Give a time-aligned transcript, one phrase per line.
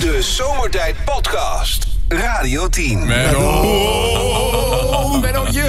[0.00, 1.86] De Zomertijd Podcast.
[2.08, 3.02] Radio 10.
[3.36, 5.62] Oh, Bennootje,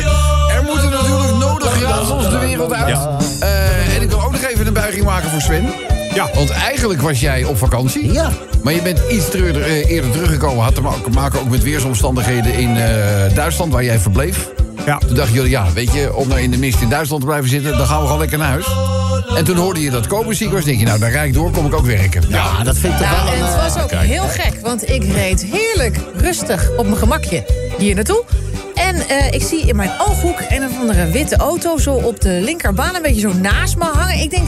[0.55, 2.97] er moeten natuurlijk nodig raadsels de wereld uit.
[3.39, 5.69] Eh, en ik wil ook nog even een buiging maken voor Sven.
[6.13, 6.29] Ja.
[6.33, 8.11] Want eigenlijk was jij op vakantie.
[8.13, 8.29] Ja.
[8.63, 10.63] Maar je bent iets eerder, eh, eerder teruggekomen.
[10.63, 14.47] Had te ma- maken ook met weersomstandigheden in eh, Duitsland, waar jij verbleef.
[14.89, 14.97] Ja.
[14.97, 17.49] Toen dachten jullie, ja, weet je, om nou in de mist in Duitsland te blijven
[17.49, 17.77] zitten...
[17.77, 18.65] dan gaan we gewoon lekker naar huis.
[19.35, 20.63] En toen hoorde je dat koperziek was.
[20.63, 22.23] denk je, nou, daar rijd ik door, kom ik ook werken.
[22.29, 23.45] Ja, Ja, dat vind ik toch Nou, wel en een...
[23.45, 27.45] het eh, was ook heel gek, want ik reed heerlijk rustig op mijn gemakje
[27.77, 28.23] hier naartoe.
[28.75, 32.39] En eh, ik zie in mijn ooghoek een of andere witte auto zo op de
[32.43, 34.19] linkerbaan een beetje zo naast me hangen.
[34.19, 34.47] Ik denk,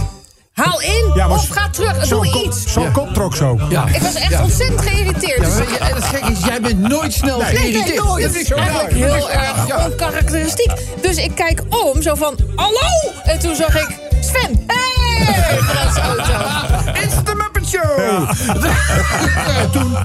[0.63, 2.73] haal in Ja, maar of ga terug, doe kop, iets.
[2.73, 3.59] zo'n kop trok zo.
[3.69, 3.85] ja.
[3.87, 4.43] Ik was echt Ja.
[4.43, 5.37] ontzettend geïrriteerd.
[5.79, 8.03] En het gekke is, jij bent nooit snel Nee, nee, geïrriteerd.
[8.03, 8.23] nooit.
[8.23, 9.85] Dat is eigenlijk heel erg Ja.
[9.85, 10.71] onkarakteristiek.
[11.01, 13.11] Dus ik kijk om, zo van, hallo!
[13.23, 13.87] En toen zag ik,
[14.21, 15.25] Sven, hey!
[15.67, 16.31] Vanuit zijn auto.
[17.01, 17.99] It's the Muppet Show!
[17.99, 18.33] Ja.
[19.73, 19.95] toen...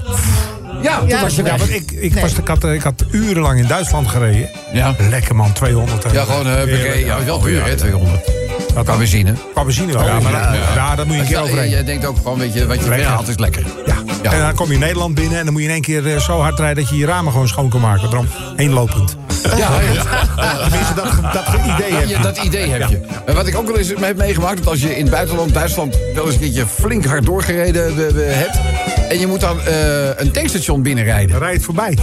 [0.81, 1.21] Ja, toen Ja.
[1.21, 1.57] was je Ja, weg.
[1.59, 2.21] want ik, ik, Nee.
[2.23, 4.49] was, ik, had, ik had urenlang in Duitsland gereden.
[4.73, 4.95] Ja.
[5.09, 6.03] Lekker man, 200.
[6.03, 6.11] hè.
[6.11, 7.05] Ja, gewoon, uh, Heerlijk.
[7.05, 7.65] ja, wel Oh, duur, ja.
[7.65, 8.36] hè, 200.
[8.77, 9.01] Dat Qua dan.
[9.01, 9.33] benzine.
[9.53, 10.05] Qua benzine wel.
[10.05, 11.69] Ja, maar ja, daar moet je een keer overheen.
[11.69, 13.65] jij denkt ook gewoon, weet je, wat je weghaalt is lekker.
[14.21, 14.31] Ja.
[14.31, 16.39] En dan kom je Nederland binnen en dan moet je in één keer eh, zo
[16.39, 18.09] hard rijden dat je je ramen gewoon schoon kan maken.
[18.09, 19.17] Daarom één lopend.
[19.43, 20.03] Ja, ja.
[20.69, 22.19] Tenminste, dat, dat idee heb je.
[22.21, 22.99] Dat idee heb je.
[23.25, 24.57] En wat ik ook wel eens heb meegemaakt...
[24.57, 25.97] dat als je in het buitenland, Duitsland...
[26.13, 28.59] wel eens een keertje flink hard doorgereden eh, eh, hebt...
[29.09, 31.39] en je moet dan eh, een tankstation binnenrijden.
[31.39, 31.97] Rijd voorbij.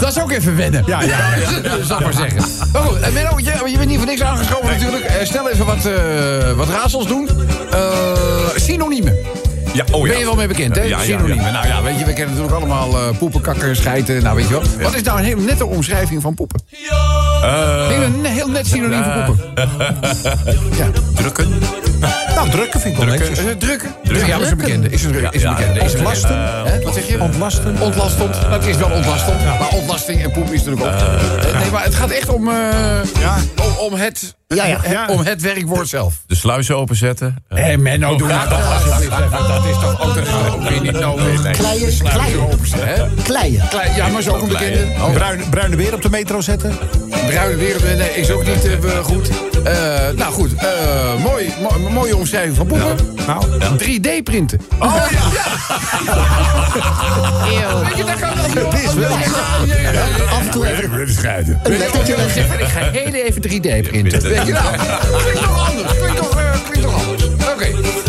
[0.00, 0.82] Dat is ook even wennen.
[0.86, 1.18] Ja, ja,
[1.86, 2.42] Zal ik maar zeggen.
[2.72, 5.04] Maar goed, en Menno, je, je bent niet voor niks aangeschoven natuurlijk.
[5.04, 7.28] Eh, snel even wat, eh, wat raadsels doen.
[7.70, 7.80] Eh,
[8.56, 9.14] synoniemen.
[9.72, 10.10] Ja, oh ja.
[10.12, 10.82] Ben je wel mee bekend, hè?
[10.82, 11.44] Ja, ja, Synoniemen.
[11.44, 11.50] ja.
[11.50, 14.22] Nou ja, weet je, we kennen natuurlijk allemaal eh, poepen, kakken, schijten.
[14.22, 14.62] Nou, weet je wel.
[14.80, 16.62] Wat is nou een hele nette omschrijving van poepen?
[17.42, 19.44] Eh, denk een heel net synoniem voor poepen.
[20.78, 20.86] Ja.
[21.14, 21.48] drukken.
[22.40, 23.28] Nou, drukken vind ik wel Drukken.
[23.28, 23.46] netjes.
[23.46, 23.94] Is het drukken?
[24.04, 24.88] Drukken, ja, dat is een bekende.
[24.90, 25.80] Is een, is een Ja, bekende.
[25.80, 26.64] Is een Ontlasten.
[26.66, 27.20] Hè, Wat zeg je?
[27.20, 27.80] Ontlasten.
[27.80, 28.40] Ontlastend.
[28.40, 29.44] Nou, het is wel ontlastend.
[29.44, 30.92] Maar ontlasting en poep is natuurlijk ook.
[31.00, 32.54] Eh, nee, maar het gaat echt om, eh,
[33.20, 33.36] Ja.
[33.64, 34.78] om, om, het, Ja, ja.
[34.82, 35.06] het- Ja.
[35.08, 36.14] om het werkwoord zelf.
[36.26, 37.36] De sluizen openzetten.
[37.48, 39.30] Eh, Hé, Menno, doe nou toch alsjeblieft even.
[39.48, 41.40] Dat is toch ook, dat is toch ook weer niet nodig.
[41.50, 41.92] Kleien,
[43.22, 43.94] kleien, kleien.
[43.96, 44.86] Ja, maar is ook een bekende.
[45.12, 46.78] Bruin, bruine weer op de metro zetten.
[47.26, 49.30] bruine wereld, nee, is ook niet eh, goed.
[49.64, 50.68] Eh, nou goed, eh,
[51.22, 52.96] mooi, mo- mooie omschrijving van poepen.
[53.26, 53.44] Nou,
[53.78, 54.60] 3D printen.
[54.78, 54.94] Oh
[57.50, 57.82] ja.
[57.84, 59.10] Weet je, daar kan Het is wel.
[60.30, 61.60] Af en toe even scheiden.
[62.58, 64.22] Ik ga heel even 3D printen.
[64.22, 64.76] Weet je nou?
[64.76, 65.98] Klinkt toch anders.
[65.98, 67.24] Klinkt toch, eh, klinkt toch anders.
[67.24, 67.64] Oké.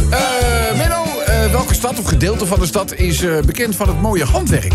[0.10, 4.02] Eh, Menno, eh, welke stad of gedeelte van de stad is eh, bekend van het
[4.02, 4.74] mooie handwerk?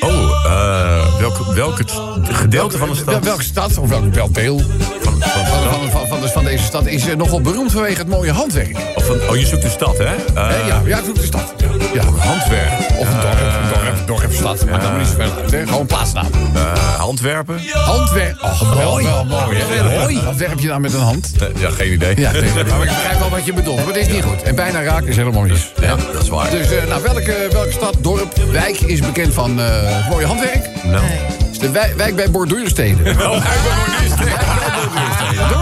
[0.00, 1.92] Oh, eh, welk, welk het
[2.22, 3.24] gedeelte van de Wel- stad?
[3.24, 4.58] welke stad, of welk, welk deel
[5.00, 7.98] Van, van, van, van, van, van, de- van deze stad is eh, nogal beroemd vanwege
[7.98, 8.76] het mooie handwerk?
[8.94, 10.04] of van- oh, je zoekt de stad, hè?
[10.04, 11.54] Eh, ja, ja, ik zoek de stad.
[11.56, 11.68] Ja.
[11.94, 12.02] Ja.
[12.04, 12.70] Handwerk.
[12.98, 13.79] Of een dorp,
[14.10, 14.70] een dorp, dorp, stad.
[14.70, 15.66] Maar dan niet zoveel uit, hè?
[15.66, 16.26] Gewoon plaatsnaam.
[16.54, 17.60] Eh, handwerpen?
[17.72, 18.42] Handwerk.
[18.42, 19.04] Oh, mooi.
[19.04, 20.24] Wel, mooi, hè?
[20.24, 21.30] Wat werp je nou met een hand?
[21.40, 22.20] Eh, ja, geen idee.
[22.20, 23.76] Ja, maar ik begrijp wel wat je bedoelt.
[23.76, 24.42] Maar het is niet goed.
[24.42, 25.72] En bijna raken is helemaal mis.
[25.80, 26.50] Ja, dat is waar.
[26.50, 30.68] Dus eh, nou, welke, welke stad, dorp, wijk is bekend van eh, het mooie handwerk?
[30.84, 31.04] Nou.
[31.04, 33.04] Het is de wij- wijk bij Borduursteden.
[33.04, 33.14] Doe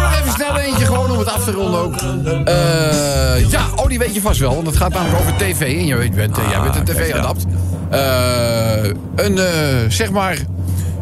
[0.02, 1.94] er even snel eentje, gewoon om het af te ronden ook.
[2.44, 5.60] Eh, ja, oh, die weet je vast wel, want het gaat namelijk over tv.
[5.60, 7.44] En je weet, bent, jij bent een tv-adapt.
[7.90, 8.84] Eh,
[9.16, 10.36] een, eh, zeg maar,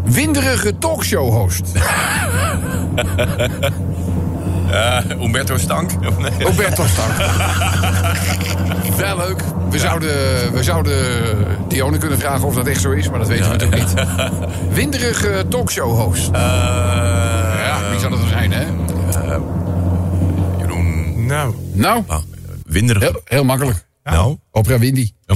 [0.05, 1.63] winderige talkshow-host.
[4.71, 5.91] Eh, Umberto Stank?
[6.09, 6.31] Of nee?
[6.47, 7.13] Roberto Stank.
[8.97, 9.43] Wel leuk.
[9.71, 10.13] We, zouden,
[10.53, 10.99] we zouden
[11.69, 13.95] Dione kunnen vragen of dat echt zo is, maar dat weten we natuurlijk niet.
[14.73, 16.27] Winderige talkshow-host.
[16.33, 16.33] Eh,
[17.67, 18.65] Ja, wie zou dat dan zijn, hè?
[20.59, 21.27] Jeroen.
[21.27, 21.55] nou.
[21.73, 22.19] Nou, Ah,
[22.67, 23.03] winderig.
[23.03, 23.87] heel, heel makkelijk.
[24.05, 24.37] Nou.
[24.51, 25.11] Oprah Windy.
[25.27, 25.35] Ja,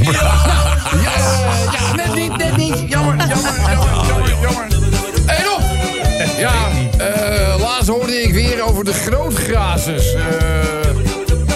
[2.51, 2.91] net niet.
[2.91, 4.67] Jammer, jammer, jammer, jammer, jammer.
[5.27, 5.63] Hé, op!
[6.39, 6.53] Ja,
[6.99, 10.15] eh, laatst hoorde ik weer over de grootgrazers.
[10.15, 10.23] Eh,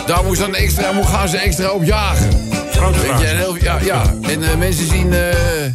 [0.06, 2.30] daar moest dan extra, moet gaan ze extra op jagen.
[2.90, 4.02] Weet je, en heel, ja, ja.
[4.22, 5.14] En eh, mensen zien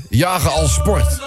[0.09, 1.19] jagen als sport.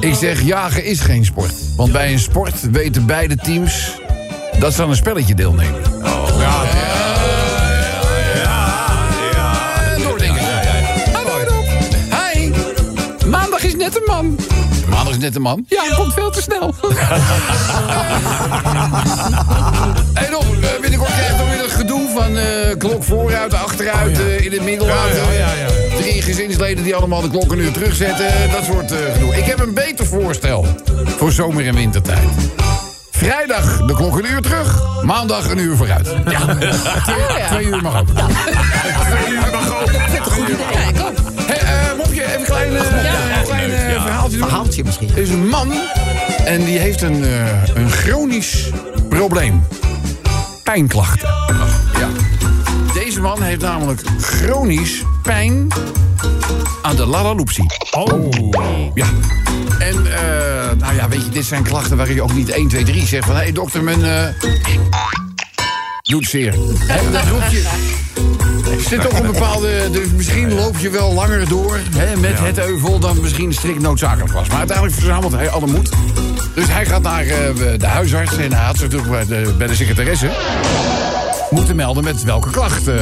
[0.00, 1.52] Ik zeg, jagen is geen sport.
[1.76, 4.00] Want bij een sport weten beide teams
[4.58, 5.80] dat ze aan een spelletje deelnemen.
[6.38, 6.62] Ja,
[14.88, 15.64] Maandag is net een man?
[15.68, 16.74] Ja, hij komt veel te snel.
[20.24, 24.18] en op, eh, binnenkort krijg je nog weer het gedoe van eh, klok vooruit, achteruit,
[24.18, 25.32] oh eh, in het midden laten.
[25.32, 28.26] Ja, ja, Drie gezinsleden die allemaal de klok een uur terugzetten.
[28.50, 29.36] Dat soort uh, gedoe.
[29.36, 30.66] Ik heb een beter voorstel
[31.06, 32.28] voor zomer- en wintertijd.
[33.10, 36.14] Vrijdag de klok een uur terug, maandag een uur vooruit.
[36.26, 36.56] Ja,
[37.48, 38.08] twee, uur mag ook.
[38.08, 39.84] Twee uur mag ook.
[39.84, 40.66] Prettig goed idee.
[40.70, 41.14] Kijk, kom.
[41.46, 42.72] Hey, mopje, even klein
[44.84, 45.10] misschien.
[45.10, 45.72] Er is een man
[46.44, 48.70] en die heeft een, eh, een chronisch
[49.08, 49.62] probleem.
[50.62, 51.28] Pijnklachten.
[51.98, 52.08] Ja.
[52.94, 55.68] Deze man heeft namelijk chronisch pijn
[56.82, 57.66] aan de lalaloopsie.
[57.90, 58.32] Oh.
[58.94, 59.06] Ja.
[59.78, 62.84] En, eh, nou ja, weet je, dit zijn klachten waar je ook niet 1, 2,
[62.84, 63.34] 3 zegt van...
[63.34, 64.04] hé, hey, dokter, mijn...
[64.04, 64.26] eh
[66.08, 66.54] doet zeer.
[67.12, 68.27] Dat roep je...
[68.72, 69.90] Er zit toch een bepaalde...
[69.90, 72.98] Dus misschien loop je wel langer door hè, met het euvel...
[72.98, 74.48] dan misschien strikt noodzakelijk was.
[74.48, 75.90] Maar uiteindelijk verzamelt hij alle moed.
[76.54, 78.36] Dus hij gaat naar eh, de huisarts...
[78.36, 80.30] en hij had ze natuurlijk bij de, bij de secretaresse...
[81.50, 82.88] moeten melden met welke klacht.
[82.88, 82.96] eh,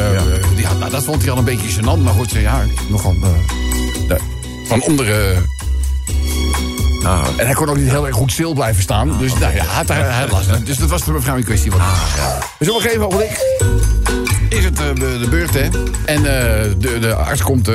[0.65, 0.79] had.
[0.79, 2.03] Nou, dat vond hij al een beetje gênant.
[2.03, 3.15] Maar goed, ja, nogal...
[3.21, 4.21] de-
[4.69, 5.45] van onderen...
[7.37, 9.19] En hij kon ook niet heel erg goed stil blijven staan.
[9.19, 10.67] Dus nou ja, had, hij last.
[10.67, 11.71] Dus dat was de mevrouw in kwestie.
[11.71, 11.81] Wat
[12.59, 13.45] Dus op een gegeven moment
[14.49, 15.69] is het eh, de, beurt, hè.
[16.05, 17.75] En eh, de, de arts komt uh,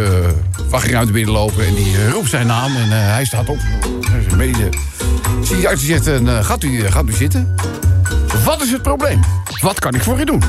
[0.72, 2.76] wachtruimte binnenlopen en die eh, roept zijn naam.
[2.76, 3.58] En eh, hij staat op.
[4.36, 4.70] Medische.
[5.42, 7.56] Zie die arts zegt, eh, gaat, u, gaat u zitten?
[8.46, 9.20] Wat is het probleem?
[9.62, 10.44] Wat kan ik voor u doen?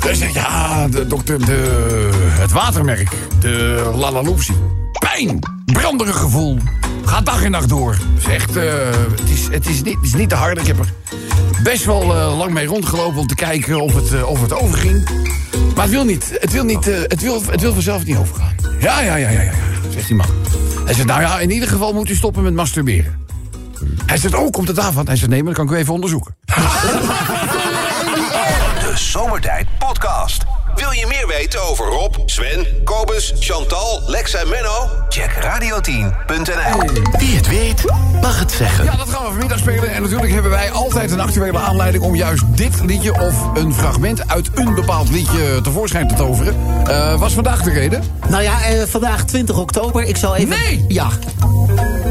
[0.00, 3.08] Hij zegt, ja, de dokter, de, het watermerk,
[3.40, 4.56] de lalaloopsie.
[4.98, 6.58] Pijn, branderig gevoel,
[7.10, 7.96] gaat dag en nacht door.
[8.18, 8.72] Zegt, eh,
[9.10, 10.58] het, is, het, is niet, het is niet te hard.
[10.58, 10.92] Ik heb er
[11.62, 15.08] best wel eh, lang mee rondgelopen om te kijken of het, eh, of het overging.
[15.74, 18.54] Maar het wil niet, het wil, niet, eh, het wil, het wil vanzelf niet overgaan.
[18.80, 19.52] Ja, ja, ja, ja, ja,
[19.90, 20.26] zegt die man.
[20.84, 23.26] Hij zegt, nou ja, in ieder geval moet u stoppen met masturberen.
[24.06, 25.06] Hij zegt, oh, komt het daarvan?
[25.06, 26.36] Hij zegt, nee, maar dat kan ik u even onderzoeken.
[28.80, 30.44] De Zomertijd Podcast.
[30.80, 34.88] Wil je meer weten over Rob, Sven, Kobus, Chantal, Lex en Menno?
[35.08, 36.90] Check radio10.nl.
[37.18, 37.84] Wie het weet,
[38.20, 38.84] mag het zeggen.
[38.84, 39.90] Ja, dat gaan we vanmiddag spelen.
[39.90, 44.28] En natuurlijk hebben wij altijd een actuele aanleiding om juist dit liedje of een fragment
[44.28, 46.56] uit een bepaald liedje tevoorschijn te toveren.
[46.86, 48.02] Eh was vandaag de reden?
[48.28, 50.02] Nou ja, eh, vandaag 20 oktober.
[50.02, 50.48] Ik zal even...
[50.48, 50.84] Nee!
[50.88, 51.08] Ja.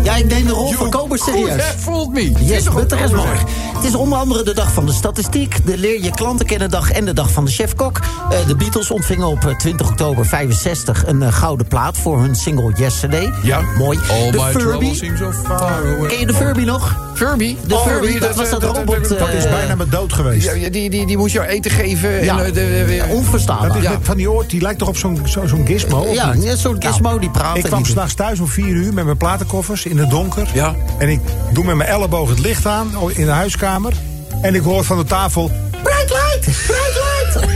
[0.03, 1.63] Ja, ik neem de rol van Goed, serieus.
[1.77, 2.31] voelt me.
[2.39, 3.37] Yes, but is more.
[3.75, 6.91] Het is onder andere de dag van de statistiek, de leer je klanten kennen dag
[6.91, 7.99] en de dag van de chefkok.
[8.29, 12.35] Eh, de Beatles ontvingen op eh, 20 oktober 65 een eh, gouden plaat voor hun
[12.35, 13.33] single Yesterday.
[13.43, 13.61] Ja.
[13.77, 13.99] Mooi.
[14.11, 14.93] All de my troubles Furby.
[14.93, 16.07] seem so far away.
[16.09, 16.97] Ken je de Furby nog?
[17.13, 17.55] Furby?
[17.67, 19.09] De Oh, Furby, dat was dat robot...
[19.19, 20.45] Dat is eh, bijna met dood geweest.
[20.45, 22.23] Ja, ja, die, die, die moest jou eten geven.
[22.23, 22.39] Ja.
[22.39, 23.81] En, eh, de, onverstaanbaar.
[23.81, 26.07] Dat is van die oort, die lijkt toch op zo'n zo, zo'n gizmo?
[26.13, 27.57] Ja, een soort gizmo die praat.
[27.57, 30.47] Ik kwam die- s'nachts thuis om 4 uur met mijn platenkoffers in het donker.
[30.53, 30.75] Ja.
[30.97, 31.19] En ik
[31.53, 33.93] doe met mijn elleboog het licht aan oh, in de huiskamer.
[34.41, 35.51] En ik hoor van de tafel...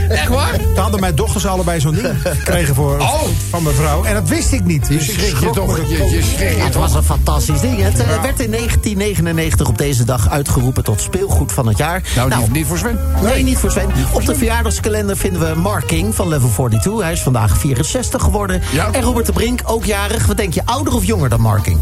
[0.08, 0.52] Echt waar?
[0.58, 3.22] Toen hadden mijn dochters allebei zo'n ding gekregen voor, Oh.
[3.50, 4.04] van mijn vrouw.
[4.04, 4.86] En dat wist ik niet.
[4.88, 5.76] Je Dus ik schrik je toch.
[5.76, 6.80] schrik je Ja, het toch.
[6.82, 7.82] was een fantastisch ding.
[7.82, 12.02] Het eh, werd in 1999 op deze dag uitgeroepen tot speelgoed van het jaar.
[12.16, 12.98] Nou, niet, niet voor Sven.
[13.22, 13.88] Nee, niet voor Sven.
[14.12, 17.02] Op de verjaardagskalender vinden we Mark King van Level 42.
[17.02, 18.62] Hij is vandaag 64 geworden.
[18.72, 18.88] Ja.
[18.92, 20.26] En Robert de Brink, ook jarig.
[20.26, 21.78] Wat denk je, ouder of jonger dan Mark King?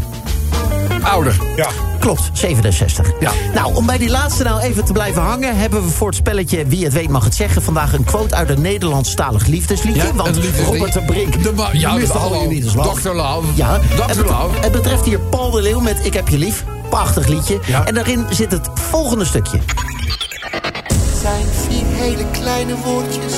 [1.03, 1.35] Ouder.
[1.55, 1.69] Ja.
[1.99, 3.11] Klopt, 67.
[3.19, 3.31] Ja.
[3.53, 5.57] Nou, om bij die laatste nou even te blijven hangen...
[5.57, 7.61] hebben we voor het spelletje Wie het weet mag het zeggen...
[7.61, 10.03] vandaag een quote uit een Nederlandstalig liefdesliedje.
[10.03, 10.39] Ja, want.
[10.65, 11.43] Robert de Brink...
[11.43, 12.49] De ja, de- al hallo.
[12.93, 13.09] Dr.
[13.09, 13.47] Love.
[13.55, 14.03] Ja, Dr.
[14.07, 14.59] het, Love.
[14.59, 16.63] het betreft hier Paul de Leeuw met Ik heb je lief.
[16.89, 17.59] Prachtig liedje.
[17.65, 17.85] Ja.
[17.85, 19.59] En daarin zit het volgende stukje.
[21.21, 23.33] zijn vier hele kleine woordjes.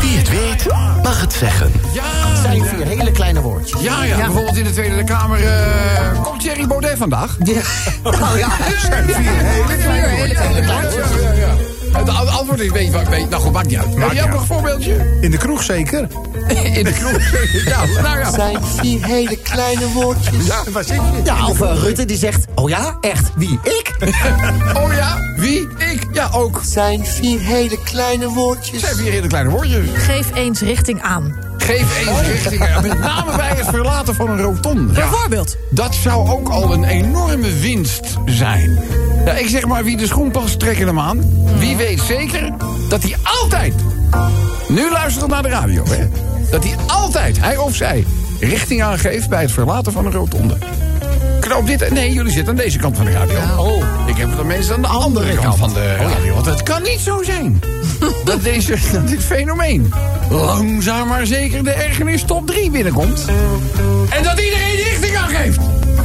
[0.00, 0.66] Wie het weet,
[1.02, 1.72] mag het zeggen.
[1.92, 3.80] Ja, Het zijn vier hele kleine woordjes.
[3.80, 5.44] ja, ja, bijvoorbeeld in de Tweede Kamer.
[5.44, 7.36] eh, komt Thierry Baudet vandaag?
[7.44, 7.60] Ja.
[8.02, 11.75] Nou ja, Vier hele kleine woordjes.
[11.96, 13.94] Het antwoord is, weet je wat, weet, nou goed, maakt niet uit.
[13.94, 15.18] Heb jij ook nog een voorbeeldje?
[15.20, 16.08] In de kroeg zeker.
[16.78, 17.20] In de kroeg.
[17.66, 18.30] Ja, nou ja.
[18.30, 20.46] Zijn vier hele kleine woordjes.
[20.46, 21.20] Ja, Waar zit je?
[21.24, 22.44] ja, of eh, Rutte die zegt...
[22.54, 23.30] Oh ja, echt?
[23.36, 23.58] Wie?
[23.62, 23.92] Ik?
[24.82, 25.68] oh ja, wie?
[25.78, 26.06] Ik?
[26.12, 26.60] Ja, ook.
[26.64, 28.80] Zijn vier hele kleine woordjes.
[28.80, 29.88] Zijn vier hele kleine woordjes.
[29.94, 31.45] Geef eens richting aan.
[31.66, 32.80] Geef eens richting.
[32.82, 34.92] Met name bij het verlaten van een rotonde.
[34.92, 35.56] Bijvoorbeeld.
[35.70, 38.78] Dat zou ook al een enorme winst zijn.
[39.24, 41.20] Ja, ik zeg maar, wie de schoen past, trekken hem aan.
[41.58, 42.52] Wie weet zeker
[42.88, 43.74] dat hij altijd,
[44.68, 46.08] nu luistert naar de radio, hè,
[46.50, 48.06] dat hij altijd, hij of zij,
[48.40, 50.56] richting aangeeft bij het verlaten van een rotonde.
[51.40, 53.38] Knoop dit, nee, jullie zitten aan deze kant van de radio.
[53.58, 53.84] Oh.
[54.06, 56.34] Ik heb het dan mensen aan de andere kant van de radio.
[56.34, 57.60] Want het kan niet zo zijn
[58.24, 59.92] dat, deze, dat dit fenomeen
[60.30, 63.24] langzaam maar zeker de ergernis top 3 binnenkomt.
[64.10, 65.58] En dat iedereen die richting aangeeft.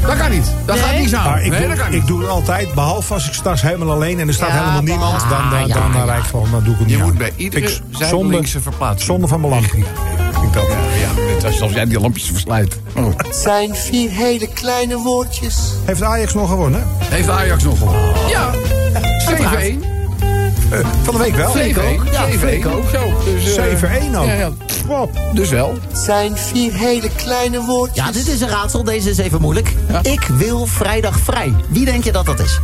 [0.05, 0.45] Dat kan niet.
[0.65, 1.31] Dat gaat niet samen.
[1.31, 2.07] Maar ik, nee, doe, dat kan ik niet.
[2.07, 5.19] doe het altijd, behalve als ik straks helemaal alleen en er staat Ja, helemaal niemand,
[5.19, 6.03] dan, dan, dan, ja, dan, ja.
[6.03, 7.17] rijd ik gewoon, dan doe ik het Je niet moet aan.
[7.17, 9.05] bij iedere zijdelingse verplaatsing.
[9.05, 9.77] Zonde van mijn lampje.
[9.77, 10.67] Ik dat.
[10.67, 12.79] Ja, net als als jij die lampjes verslijt.
[12.95, 13.13] Oh.
[13.31, 15.55] Zijn vier hele kleine woordjes.
[15.85, 16.87] Heeft Ajax nog gewonnen?
[17.03, 18.13] Heeft Ajax nog gewonnen?
[18.29, 18.51] Ja.
[19.85, 20.00] 7-1.
[20.71, 21.51] Eh, van de week wel.
[21.51, 22.11] 7-1.
[22.11, 22.39] Ja, 7-1.
[22.39, 22.89] Freek ook.
[22.89, 23.13] Zo.
[23.25, 24.25] Dus, eh, 7-1 ook.
[24.25, 24.49] Ja, ja.
[25.33, 25.77] Dus wel.
[25.93, 28.05] zijn vier hele kleine woordjes.
[28.05, 28.83] Ja, dit is een raadsel.
[28.83, 29.73] Deze is even moeilijk.
[30.01, 31.53] Ik wil vrijdag vrij.
[31.69, 32.59] Wie denk je dat dat is?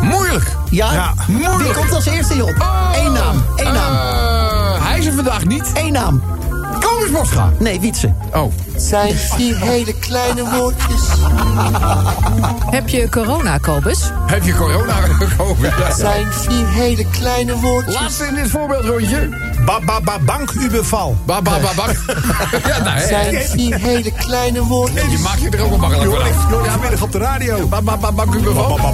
[0.00, 0.56] Moeilijk.
[0.70, 1.62] Ja, Ja, moeilijk.
[1.62, 2.66] Wie komt als eerste hierop?
[2.94, 3.44] Eén naam.
[3.56, 3.92] Eén naam.
[3.94, 5.70] Eh, hij is er vandaag niet.
[5.74, 6.22] Eén naam.
[7.10, 7.30] Kobus.
[7.58, 8.12] Nee, Wietse.
[8.34, 8.52] Oh.
[8.76, 11.00] zijn vier hele kleine woordjes.
[12.70, 14.10] Heb je corona, Kobus?
[14.26, 15.72] Heb je corona gekomen?
[15.78, 15.94] Ja.
[15.94, 17.94] zijn vier hele kleine woordjes.
[18.00, 19.28] Laatste in dit voorbeeldrondje.
[19.64, 20.52] Ba, ba, ba, bank.
[21.26, 21.86] Ba, ba, ba, ba.
[22.68, 23.06] ja, nou, hè.
[23.06, 25.10] zijn vier hele kleine woordjes.
[25.10, 26.64] Je maakt je er ook wel makkelijk vanaf.
[26.64, 27.66] ja, middag op de radio.
[27.66, 28.42] Ba, ba, ba, bank.
[28.42, 28.90] Ba, ba,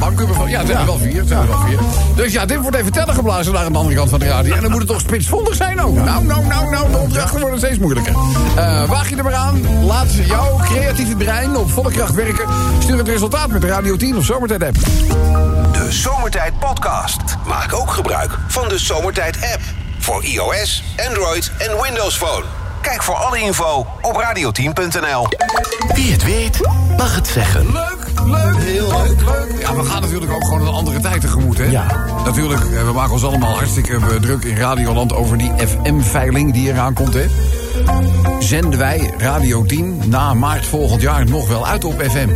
[0.00, 0.48] bank bank.
[0.48, 1.18] Ja, het zijn er wel vier.
[1.18, 1.78] het zijn er wel vier.
[2.14, 4.54] Dus ja, dit wordt even tellen geblazen naar de andere kant van de radio.
[4.54, 5.94] En dan moet het toch spitsvondig zijn ook.
[5.94, 8.14] Nou, nou, nou, nou, de opdrachten worden steeds moeilijker.
[8.56, 9.84] Eh, waag je er maar aan.
[9.84, 12.48] Laat jouw creatieve brein op volle kracht werken.
[12.78, 14.74] Stuur het resultaat met de Radio 10 of Zomertijd app.
[15.72, 17.23] De Zomertijd Podcast.
[17.46, 19.60] Maak ook gebruik van de Zomertijd app.
[19.98, 22.44] Voor iOS, Android en Windows Phone.
[22.80, 25.26] Kijk voor alle info op radio10.nl.
[25.94, 26.60] Wie het weet,
[26.96, 27.72] mag het zeggen.
[27.72, 29.60] Leuk, leuk, heel leuk, leuk.
[29.60, 31.64] Ja, we gaan natuurlijk ook gewoon een andere tijd tegemoet, hè?
[31.64, 31.86] Ja.
[32.24, 36.68] Natuurlijk, eh, we maken ons allemaal hartstikke eh, druk in Radioland over die FM-veiling die
[36.68, 37.26] eraan komt, hè?
[38.38, 42.28] Zenden wij Radio 10 na maart volgend jaar nog wel uit op FM?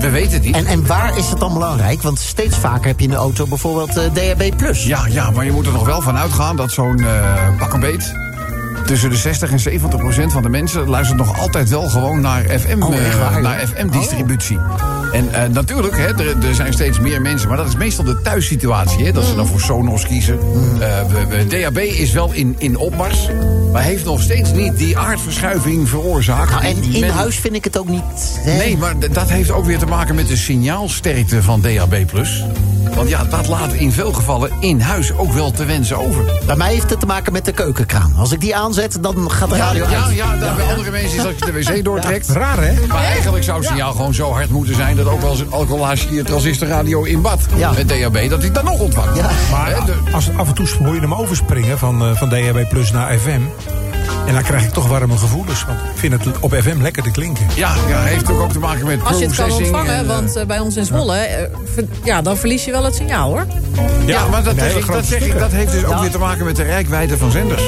[0.00, 0.54] We weten het niet.
[0.54, 2.02] En, en waar is het dan belangrijk?
[2.02, 4.72] Want steeds vaker heb je in de auto bijvoorbeeld eh, DHB+.
[4.72, 7.04] Ja, ja, maar je moet er nog wel van uitgaan dat zo'n
[7.58, 8.12] pak een beet...
[8.86, 12.42] tussen de 60 en 70 procent van de mensen luistert nog altijd wel gewoon naar
[12.42, 13.58] FM, Oh, eh?
[13.68, 14.58] FM-distributie.
[15.16, 18.20] En eh, natuurlijk, hè, er, er zijn steeds meer mensen, maar dat is meestal de
[18.22, 19.04] thuissituatie.
[19.04, 20.38] Hè, dat ze dan voor Sonos kiezen.
[20.80, 23.28] Eh, we, we- DAB is wel in, in opmars,
[23.72, 26.50] maar heeft nog steeds niet die aardverschuiving veroorzaakt.
[26.50, 28.02] Nou, en in men- huis vind ik het ook niet...
[28.40, 28.56] hè?
[28.56, 31.94] Nee, maar dat heeft ook weer te maken met de signaalsterkte van DAB+.
[32.96, 36.24] Want ja, dat laat in veel gevallen in huis ook wel te wensen over.
[36.46, 38.12] Bij mij heeft het te maken met de keukenkraan.
[38.18, 40.14] Als ik die aanzet, dan gaat de Ja, radio ja, uit.
[40.14, 42.28] ja, dat bij andere mensen is dat je de wc doortrekt.
[42.28, 42.86] Raar, hè?
[42.86, 44.96] Maar eigenlijk zou het signaal gewoon zo hard moeten zijn...
[44.96, 47.40] dat ook wel eens een alcoholage je transistorradio in bad...
[47.56, 47.72] Ja.
[47.72, 49.16] met DHB, dat hij dan nog ontvangt.
[49.16, 49.30] Ja.
[49.50, 52.92] Maar de- als, af en toe hoor je hem overspringen van, eh, van DHB Plus
[52.92, 53.40] naar FM.
[54.26, 55.64] En dan krijg ik toch warme gevoelens.
[55.64, 57.46] Want ik vind het op FM lekker te klinken.
[57.54, 60.36] ja, ja, heeft ook, ook te maken met Als je het kan ontvangen, en, want
[60.36, 61.16] eh, bij ons in Zwolle...
[61.16, 63.46] eh, ja, dan verlies je wel het signaal, hoor.
[64.06, 66.00] Ja, maar dat, een zeg ik, dat, grote zeg ik, dat heeft dus ook Ja.
[66.00, 67.62] weer te maken met de rijkwijde van zenders.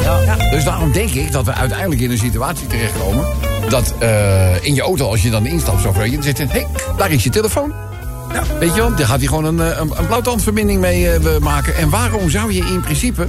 [0.51, 3.27] Dus daarom denk ik dat we uiteindelijk in een situatie terechtkomen...
[3.69, 6.67] dat eh, in je auto, als je dan instapt, zo je, dan zit hé, hey,
[6.97, 7.73] daar is je telefoon.
[8.59, 11.77] Weet je wel, daar gaat hij gewoon een, een, een blauwtandverbinding mee eh, maken.
[11.77, 13.29] En waarom zou je in principe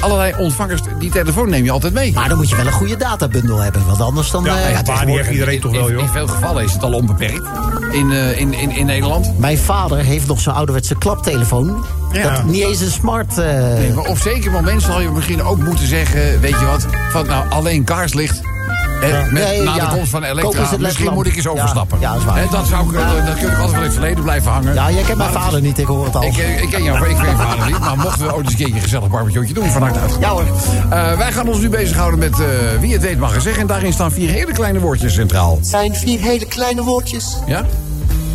[0.00, 0.80] allerlei ontvangers...
[0.98, 2.12] die telefoon neem je altijd mee.
[2.12, 3.86] Maar dan moet je wel een goede databundel hebben.
[3.86, 4.44] Want anders dan...
[4.44, 6.02] Ja, eh, ja, waar niet echt iedereen toch wel, in, joh.
[6.02, 7.48] in veel gevallen is het al onbeperkt
[7.92, 9.38] in, eh, in, in, in Nederland.
[9.38, 11.84] Mijn vader heeft nog zo'n ouderwetse klaptelefoon.
[12.12, 12.30] Ja.
[12.30, 13.38] Dat niet eens een smart...
[13.38, 16.40] eh, Nee, maar op zeker moment zal je misschien ook moeten zeggen...
[16.40, 18.40] weet je wat, van nou alleen kaarslicht...
[19.02, 19.86] eh, met, Nee, na ja.
[19.88, 22.00] de komst van Elektra, misschien moet ik eens overstappen.
[22.00, 22.36] ja, dat is waar.
[22.42, 23.14] Eh, dat, zou, ik- Ja.
[23.26, 24.74] dat kun je altijd wel in het verleden blijven hangen.
[24.74, 26.22] Ja, jij kent mijn Maar- vader niet, ik hoor het al.
[26.22, 27.78] Ik, eh, ik ken jou, ik ken je vader niet.
[27.78, 30.16] Maar mochten we ooit eens een keertje een gezellig barbecue doen, van harte uit.
[30.20, 30.44] Ja hoor.
[30.90, 32.46] Eh, wij gaan ons nu bezighouden met eh,
[32.80, 33.60] wie het weet mag er zeggen.
[33.60, 35.58] En daarin staan vier hele kleine woordjes centraal.
[35.62, 37.36] zijn vier hele kleine woordjes.
[37.46, 37.64] Ja?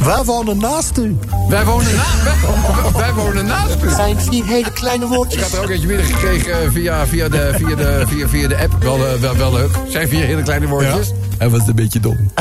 [0.06, 1.18] Wij wonen naast u.
[1.50, 3.90] Wij wonen, na, wij, wij wonen naast u.
[3.90, 5.42] zijn vier hele kleine Ik woordjes.
[5.42, 8.84] had er ook eentje binnengekregen eh, via, via, de, via, de, via, via de app.
[8.84, 9.72] Wel, eh, wel, wel leuk.
[9.90, 11.12] Zijn vier hele kleine woordjes.
[11.38, 12.32] Hij was een beetje dom.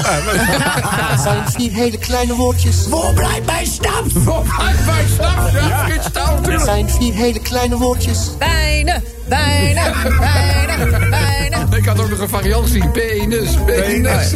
[1.22, 2.88] zijn vier hele kleine woordjes.
[2.88, 4.04] Waar blijft mijn stap?
[4.46, 5.50] Hij bij stap.
[5.52, 6.58] Ja, Touw.
[6.64, 8.30] zijn vier hele kleine woordjes.
[8.38, 11.66] Bijna, bijna, bijna, bijna.
[11.76, 12.90] Ik had ook nog een variant zien.
[12.90, 14.34] Penis, penis.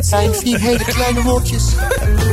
[0.08, 1.64] zijn vier hele kleine woordjes.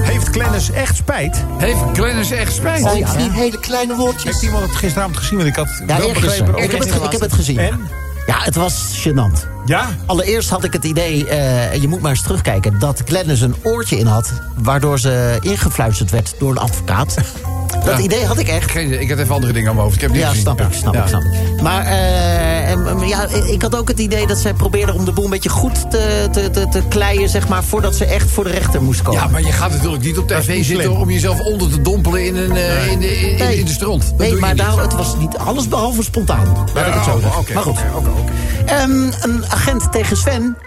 [0.01, 1.43] Heeft Glennis echt spijt?
[1.57, 2.81] Heeft Glennis echt spijt?
[2.81, 4.23] zijn vier hele kleine woordjes.
[4.23, 5.37] Heeft iemand het gisteravond gezien?
[5.37, 6.63] Want ik had Ja, wel begrepen...
[6.63, 7.57] Ik heb, het, ik heb het gezien.
[7.59, 7.79] En?
[8.25, 9.56] Ja, het was gênant.
[9.67, 9.89] Ja?
[10.05, 12.79] Allereerst had ik het idee, eh, je moet maar eens terugkijken...
[12.79, 14.31] dat Glennis een oortje in had...
[14.55, 17.17] waardoor ze ingefluisterd werd door een advocaat.
[17.87, 18.03] Dat Ja.
[18.03, 18.71] idee had ik echt.
[18.71, 19.95] Geen ik had even andere dingen aan mijn hoofd.
[19.97, 20.41] Ik heb niet Ja, gezien.
[20.41, 21.01] snap ik, snap Ja.
[21.01, 21.61] ik, snap ik.
[21.61, 25.29] Maar eh, ja, ik had ook het idee dat zij probeerde om de boel een
[25.29, 27.29] beetje goed te, te, te, te kleien...
[27.29, 29.21] zeg maar, voordat ze echt voor de rechter moest komen.
[29.21, 32.35] Ja, maar je gaat natuurlijk niet op tv zitten om jezelf onder te dompelen in,
[32.35, 34.01] een, eh, in, de, in, in de stront.
[34.09, 34.63] Dat nee, doe je maar niet.
[34.63, 36.65] daar, het was niet alles behalve spontaan.
[36.73, 37.39] Laat ik het zo Oh, zeggen.
[37.39, 37.77] oké, maar goed.
[37.95, 38.31] oké, oké, oké.
[38.65, 38.91] Ehm,
[39.21, 40.57] een agent tegen Sven.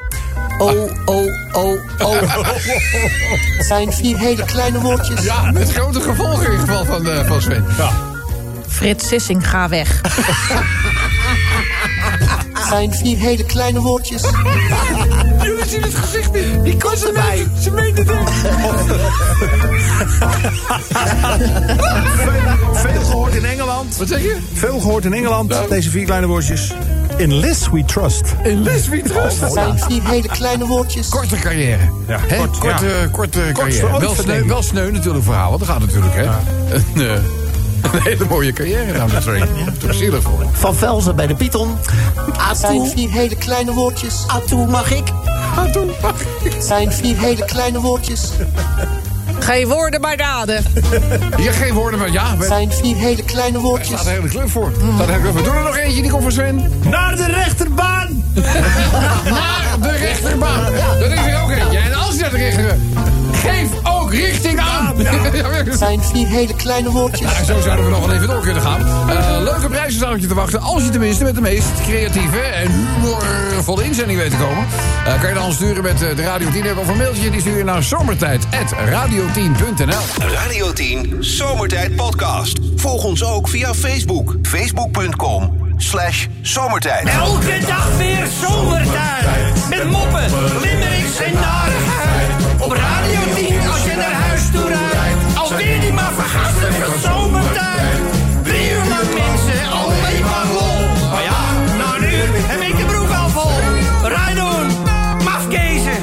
[0.60, 2.22] Oh, oh, oh, oh.
[3.58, 5.24] zijn vier hele kleine woordjes.
[5.24, 7.64] Ja, met grote gevolgen in het geval van, eh, van Sven.
[8.68, 10.00] Frits Sissing, ga weg.
[12.68, 14.22] zijn vier hele kleine woordjes.
[15.42, 16.62] Jullie zien het gezicht niet.
[16.62, 17.46] Die kost erbij.
[17.60, 18.30] Ze meent het echt.
[22.72, 23.96] Veel gehoord in Engeland.
[23.96, 24.38] Wat zeg je?
[24.52, 26.72] Veel gehoord in Engeland, deze vier kleine woordjes.
[27.20, 28.34] In Liz We Trust.
[28.42, 29.40] In Liz We Trust.
[29.40, 31.08] Het zijn vier hele kleine woordjes.
[31.08, 31.90] Korte carrière.
[32.06, 33.06] Ja, kort, korte, ja.
[33.12, 34.00] korte Kortste carrière.
[34.00, 34.48] Wel sneu, ik.
[34.48, 36.24] wel sneu natuurlijk voor haar, want dat gaat natuurlijk, hè.
[36.74, 37.12] Een, eh,
[37.92, 39.48] een hele mooie carrière down the train.
[39.78, 40.46] Toch zielig voor.
[40.52, 41.76] Van Velzen bij de Python.
[42.54, 42.90] Zijn Atoe.
[42.94, 44.24] vier hele kleine woordjes.
[44.26, 45.12] Atoe mag ik.
[46.42, 48.30] Het zijn vier hele kleine woordjes.
[49.40, 50.64] Geen woorden, maar daden.
[51.36, 53.86] Hier geen woorden, maar ja, Het zijn vier hele kleine er woordjes.
[54.00, 54.72] staat een hele club voor.
[54.76, 55.42] Staat een hele club voor.
[55.42, 56.72] Doe er nog eentje, die komt van Sven.
[56.84, 58.24] Naar de rechterbaan!
[59.24, 60.72] Naar de rechterbaan.
[61.00, 61.78] Dat is er ook eentje.
[61.78, 62.76] En als je naar de rechter...
[63.32, 64.94] Geef ook richting aan.
[65.70, 67.32] Het zijn vier hele kleine woordjes.
[67.32, 68.80] Nou, zo zouden we nog wel even door kunnen gaan.
[69.08, 70.60] Eh, leuke prijzen staan op je te wachten.
[70.60, 74.64] Als je tenminste met de meest creatieve en humorvolle inzending weet te komen.
[75.06, 77.30] eh, kan je dan sturen met eh, de Radio 10 app of een mailtje.
[77.30, 82.58] Die stuur je naar zomertijd.radio10.nl Radio 10 Zomertijd Podcast.
[82.76, 84.34] Volg ons ook via Facebook.
[84.42, 87.08] Facebook.com slash zomertijd.
[87.08, 89.68] Elke dag weer zomertijd.
[89.68, 90.24] Met moppen,
[90.62, 92.30] limmerings en narigheid.
[92.58, 93.60] Op Radio 10
[95.34, 98.00] Alweer die maar vergastige zomertijd.
[98.42, 101.08] Drie uur lang mensen, alleen maar lol.
[101.10, 101.40] Maar ja,
[101.78, 103.50] na een uur heb ik de broek al vol.
[104.08, 104.66] Rijdoen,
[105.24, 105.96] mafkezen.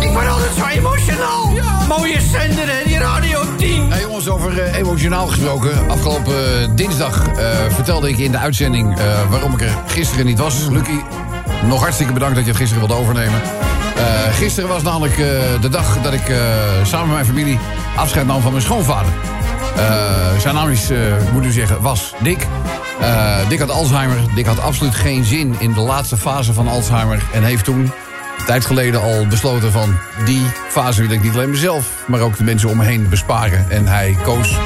[0.00, 1.52] Ik word altijd zo emotional.
[1.88, 3.90] Mooie zender hè, die Radio 10.
[3.90, 5.88] Hey jongens, over eh, emotionaal gesproken.
[5.88, 8.98] Afgelopen eh, dinsdag eh, vertelde ik in de uitzending
[9.30, 10.68] waarom ik er gisteren niet was.
[10.70, 11.00] Lucky,
[11.64, 13.40] nog hartstikke bedankt dat je het gisteren wilde overnemen.
[13.96, 15.26] Eh, gisteren was namelijk eh,
[15.60, 16.38] de dag dat ik eh,
[16.82, 17.58] samen met mijn familie
[17.96, 19.12] afscheid nam van mijn schoonvader.
[20.38, 22.46] Zijn naam is, ik moet u zeggen, was Dick.
[23.48, 24.16] Dick had Alzheimer.
[24.34, 27.22] Dick had absoluut geen zin in de laatste fase van Alzheimer.
[27.32, 27.92] En heeft toen
[28.46, 29.96] tijd geleden al besloten van...
[30.24, 33.70] die fase wil ik niet alleen mezelf, maar ook de mensen om me heen besparen.
[33.70, 34.58] En hij koos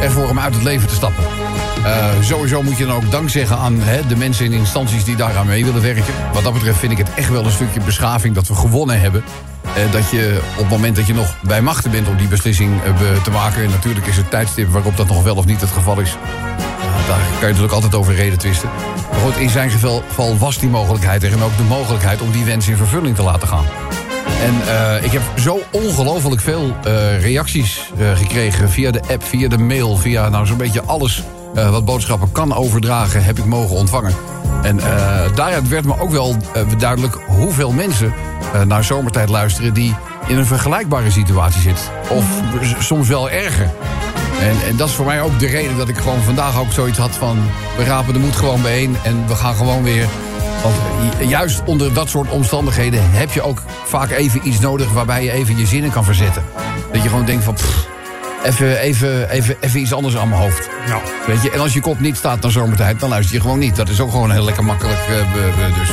[0.00, 1.43] ervoor om uit het leven te stappen.
[1.84, 5.16] Eh, sowieso moet je dan ook dank zeggen aan hè, de mensen en instanties die
[5.16, 6.14] daaraan mee willen werken.
[6.32, 9.24] Wat dat betreft vind ik het echt wel een stukje beschaving dat we gewonnen hebben.
[9.62, 12.82] Eh, dat je op het moment dat je nog bij machten bent om die beslissing
[12.82, 13.62] eh, te maken...
[13.62, 16.16] en natuurlijk is het tijdstip waarop dat nog wel of niet het geval is...
[17.06, 18.68] daar kan je natuurlijk altijd over reden twisten.
[19.10, 20.02] Maar goed, in zijn geval,
[20.38, 21.32] was die mogelijkheid er...
[21.32, 23.64] en ook de mogelijkheid om die wens in vervulling te laten gaan.
[24.42, 24.54] En
[25.04, 26.76] ik heb zo ongelooflijk veel
[27.20, 31.22] reacties gekregen via de app, via de mail, via nou zo'n beetje alles
[31.54, 34.14] eh, wat boodschappen kan overdragen, heb ik mogen ontvangen.
[34.62, 38.12] En eh, daaruit werd me ook wel eh, duidelijk hoeveel mensen
[38.66, 39.94] naar zomertijd luisteren die
[40.26, 41.84] in een vergelijkbare situatie zitten.
[42.08, 42.24] Of
[42.62, 43.70] s- soms wel erger.
[44.40, 46.98] En, en dat is voor mij ook de reden dat ik gewoon vandaag ook zoiets
[46.98, 47.38] had van...
[47.76, 50.06] we rapen de moed gewoon bijeen en we gaan gewoon weer...
[50.62, 50.74] Want
[51.18, 54.92] ju- juist onder dat soort omstandigheden heb je ook vaak even iets nodig...
[54.92, 56.42] waarbij je even je zinnen kan verzetten.
[56.92, 57.54] Dat je gewoon denkt van...
[57.54, 57.86] pff,
[58.44, 60.68] even, even, even, even iets anders aan mijn hoofd.
[60.86, 61.00] Ja.
[61.26, 61.50] Weet je?
[61.50, 63.76] En als je kop niet staat naar zomertijd, dan luister je gewoon niet.
[63.76, 64.98] Dat is ook gewoon heel lekker makkelijk.
[65.08, 65.88] eh, dus.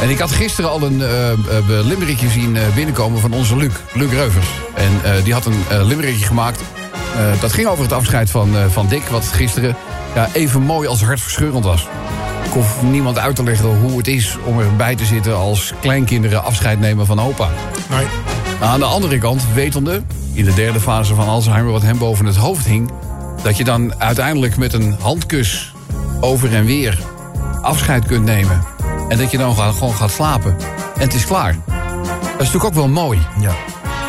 [0.00, 4.46] En ik had gisteren al een uh, zien binnenkomen van onze Luc, Luc Reuvers.
[4.74, 6.60] En die had een uh, gemaakt.
[7.40, 9.76] Dat ging over het afscheid van, van Dick, wat gisteren
[10.14, 11.86] ja, even mooi als hartverscheurend was.
[12.44, 16.44] Ik hoef niemand uit te leggen hoe het is om erbij te zitten als kleinkinderen
[16.44, 17.48] afscheid nemen van opa.
[17.90, 18.06] Nee.
[18.60, 22.36] Aan de andere kant, wetende, in de derde fase van Alzheimer, wat hem boven het
[22.36, 22.90] hoofd hing,
[23.42, 25.74] dat je dan uiteindelijk met een handkus
[26.20, 26.98] over en weer
[27.62, 28.64] afscheid kunt nemen.
[29.08, 30.56] En dat je dan gewoon gaat slapen.
[30.94, 31.56] En het is klaar.
[31.66, 33.18] Dat is natuurlijk ook wel mooi.
[33.40, 33.54] Ja.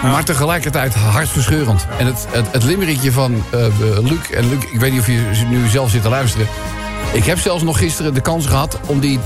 [0.03, 1.88] Maar tegelijkertijd hartverscheurend.
[1.97, 4.29] En het, het, het limmerikje van eh, eh, Luc...
[4.29, 6.47] En Luc, ik weet niet of je nu zelf zit te luisteren.
[7.13, 9.19] Ik heb zelfs nog gisteren de kans gehad om die...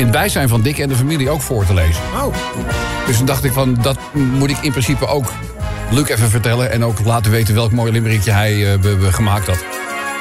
[0.00, 2.02] in het bijzijn van Dick en de familie ook voor te lezen.
[2.22, 2.34] Oh.
[3.06, 5.32] Dus toen dacht ik van, dat moet ik in principe ook
[5.90, 6.70] Luc even vertellen...
[6.70, 9.64] en ook laten weten welk mooi limmerikje hij eh, be- be- gemaakt had.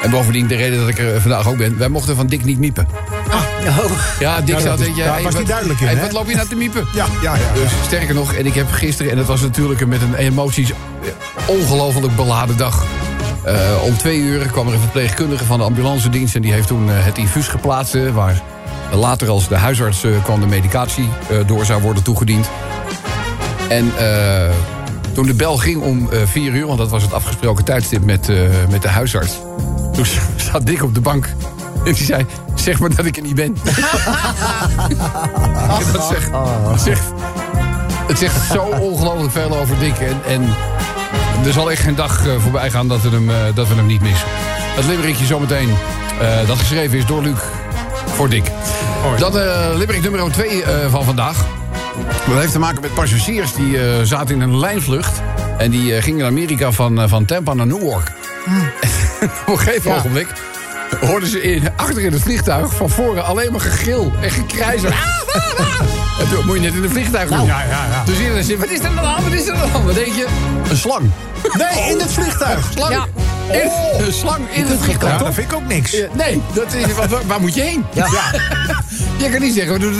[0.04, 1.78] En bovendien, de reden dat ik er vandaag ook ben...
[1.78, 2.88] wij mochten van Dick niet miepen.
[4.20, 4.80] Ja, Dick Ja, zat...
[4.80, 4.88] hey,
[5.24, 6.02] was hij wat- duidelijk in, hey, hè?
[6.02, 6.88] Wat loop je nou te miepen?
[6.94, 7.54] Ja, ja, ja.
[7.54, 10.72] Dus sterker nog, en ik heb gisteren, en dat was natuurlijk met een emoties
[11.46, 12.86] ongelooflijk beladen dag.
[13.44, 16.68] Eh, om twee uur kwam er een verpleegkundige van de ambulance dienst en die heeft
[16.68, 17.96] toen eh, het infuus geplaatst.
[17.96, 18.42] eh, waar
[18.92, 22.50] later als de huisarts eh, kwam de medicatie eh, door zou worden toegediend.
[23.70, 24.50] En eh,
[25.14, 28.32] toen de bel ging om eh, vier uur, want dat was het afgesproken tijdstip met,
[28.70, 29.40] met de huisarts.
[29.94, 30.06] Toen
[30.52, 31.26] zat Dick op de bank
[31.86, 32.26] en die zei,
[32.56, 33.56] zeg maar dat ik er niet ben.
[33.56, 33.84] En
[35.94, 36.32] dat zegt,
[36.64, 37.04] dat zegt,
[38.08, 39.98] het zegt zo ongelooflijk veel over Dick.
[39.98, 40.50] En, en
[41.46, 44.28] er zal echt geen dag voorbij gaan dat we hem, dat we hem niet missen.
[44.76, 45.70] Het limmerikje zometeen,
[46.48, 47.40] dat geschreven is door Luc
[48.06, 48.52] voor Dick.
[49.20, 51.46] Dan uh, limmerik nummer 2 van vandaag.
[52.28, 55.22] Dat heeft te maken met passagiers die eh, zaten in een lijnvlucht.
[55.58, 58.12] En die eh, gingen in Amerika van, eh, van Tampa naar Newark.
[59.48, 59.98] Op een gegeven Ja.
[59.98, 60.28] ogenblik
[61.02, 64.86] hoorden ze in, achter in het vliegtuig van voren alleen maar gegil en gekrijs.
[64.86, 65.66] Ah, ah, ah.
[66.20, 67.46] En toen moet je net in het vliegtuig doen.
[67.46, 68.04] Ja, ja, ja.
[68.06, 69.86] Dus iedereen zegt, wat is er aan de hand, wat is er aan de hand?
[69.86, 70.28] Wat denk je?
[70.70, 71.12] Een slang.
[71.58, 72.72] Nee, in het vliegtuig.
[72.76, 72.94] Slang.
[72.94, 73.06] Ja.
[73.52, 75.18] In- een slang in het Ja, vliegtuig.
[75.18, 75.92] dat vind ik ook niks.
[75.92, 77.86] Ja, Nee, dat is, waar, waar- moet je heen?
[77.94, 78.06] Ja.
[79.18, 79.94] Je kan niet zeggen, we doen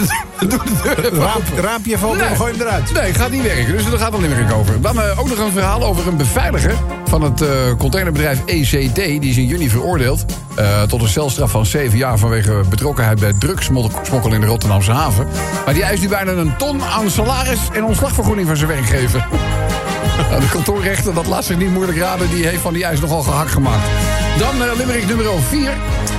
[0.48, 1.62] de Raap, open.
[1.62, 2.92] raampje valt en we gooien hem eruit.
[2.92, 3.72] Nee, gaat niet werken.
[3.76, 4.80] Dus daar gaat een limerick over.
[4.80, 8.94] Dan eh, ook nog een verhaal over een beveiliger van het eh, containerbedrijf ECT.
[8.94, 10.24] Die is in juni veroordeeld
[10.56, 12.18] eh, tot een celstraf van 7 jaar...
[12.18, 15.26] vanwege betrokkenheid bij drugsmokkel in de Rotterdamse haven.
[15.64, 19.26] Maar die eist nu bijna een ton aan salaris en ontslagvergoeding van zijn werkgever.
[20.40, 22.30] De kantoorrechter, dat laat zich niet moeilijk raden...
[22.30, 23.88] die heeft van die eis nogal gehakt gemaakt.
[24.38, 25.60] Dan uh, limerick nummer 4.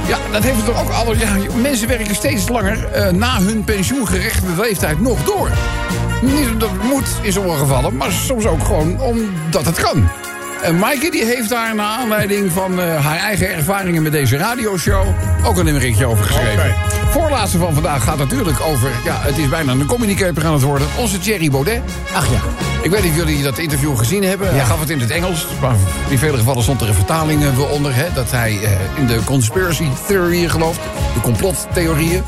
[0.07, 1.19] Ja, dat heeft het toch ook alles...
[1.19, 5.49] Ja, mensen werken steeds langer eh, na hun pensioengerechtigde leeftijd nog door.
[6.21, 10.09] Niet dat het moet in sommige gevallen, maar soms ook gewoon omdat het kan.
[10.61, 15.07] En Maaike die heeft daar naar aanleiding van eh, haar eigen ervaringen met deze radioshow...
[15.45, 16.75] ook een limerickje over geschreven.
[17.09, 18.89] Voorlaatste van vandaag gaat natuurlijk over...
[19.03, 20.87] ja, het is bijna een communicator aan het worden.
[20.97, 21.81] Onze Thierry Baudet.
[22.13, 22.39] Ach ja.
[22.81, 24.49] Ik weet niet of jullie dat interview gezien hebben.
[24.49, 25.47] Hij gaf het in het Engels.
[25.61, 25.75] Maar
[26.09, 27.95] in vele gevallen stond er een vertaling eh, wel onder.
[27.95, 30.79] Hè, dat hij eh, in de conspiracy theorieën gelooft.
[31.13, 32.23] De complottheorieën.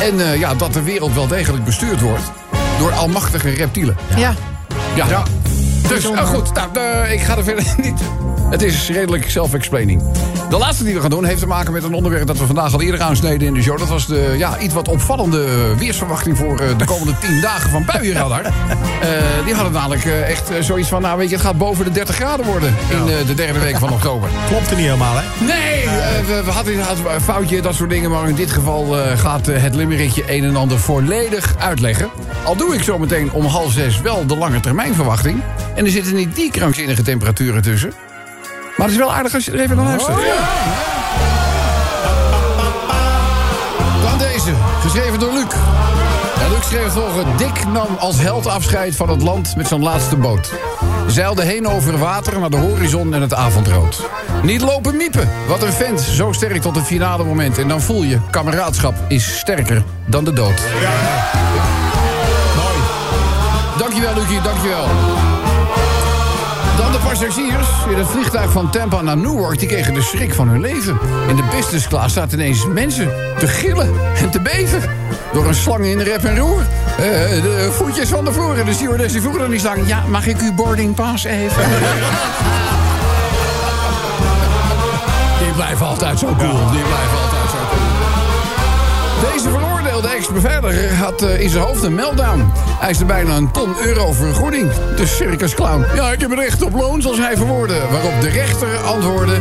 [0.00, 2.32] En eh, ja, dat de wereld wel degelijk bestuurd wordt
[2.78, 3.96] door almachtige reptielen.
[4.16, 4.34] Ja.
[4.94, 5.22] Ja.
[5.88, 8.00] Dus, eh, goed, nou, de- ik ga er verder niet...
[8.50, 10.02] Het is redelijk self-explaining.
[10.50, 12.26] De laatste die we gaan doen heeft te maken met een onderwerp...
[12.26, 13.78] dat we vandaag al eerder aansneden in de show.
[13.78, 16.36] Dat was de ja, iets wat opvallende weersverwachting...
[16.36, 18.42] voor eh, de komende 10 dagen van Buienradar.
[18.98, 19.08] Eh,
[19.44, 21.02] die hadden namelijk eh, echt eh, zoiets van...
[21.02, 22.74] nou weet je, het gaat boven de 30 graden worden...
[22.88, 24.28] in eh, de derde week van oktober.
[24.48, 25.44] Klopt er niet helemaal, hè?
[25.44, 25.90] Nee, eh,
[26.26, 28.10] we, we hadden inderdaad een foutje, dat soort dingen.
[28.10, 32.08] Maar in dit geval eh, gaat eh, het limerickje een en ander volledig uitleggen.
[32.44, 35.42] Al doe ik zo meteen om half zes wel de lange termijn verwachting.
[35.78, 37.92] En er zitten niet die krankzinnige temperaturen tussen.
[38.76, 40.16] Maar het is wel aardig als je er even naar luistert.
[44.02, 45.52] Dan deze, geschreven door Luc.
[46.40, 47.34] En Luc schreef het volgende.
[47.36, 50.52] Dick nam als held afscheid van het land met zijn laatste boot.
[51.06, 54.08] Zeilde heen over water naar de horizon en het avondrood.
[54.42, 55.28] Niet lopen miepen.
[55.46, 56.00] Wat een vent.
[56.00, 57.58] Zo sterk tot het finale moment.
[57.58, 60.62] En dan voel je, kameraadschap is sterker dan de dood.
[62.56, 62.78] Mooi.
[63.78, 64.40] Dankjewel, Lucie.
[64.40, 64.86] Dankjewel.
[67.18, 69.58] De passagiers in het vliegtuig van Tampa naar Newark...
[69.58, 70.98] die kregen de schrik van hun leven.
[71.28, 74.82] In de business class zaten ineens mensen te gillen en te beven.
[75.32, 76.60] Door een slang in rep en roer.
[76.96, 77.04] Eh,
[77.42, 78.58] de voetjes van de vloer.
[78.58, 79.86] En de stewardess die vroeg dan die slang...
[79.86, 81.62] ja, mag ik uw boarding pass even?
[85.42, 86.70] die blijven altijd zo cool.
[86.70, 87.27] Die blijven altijd zo cool.
[89.98, 92.52] Veroordeelde ex-beveiliger had eh, in zijn hoofd een meltdown.
[92.80, 94.70] Hij is er bijna een ton euro vergoeding.
[94.96, 95.84] De circusclown.
[95.94, 97.80] Ja, ik heb recht op loon, zoals hij verwoordde.
[97.90, 99.34] Waarop de rechter antwoordde...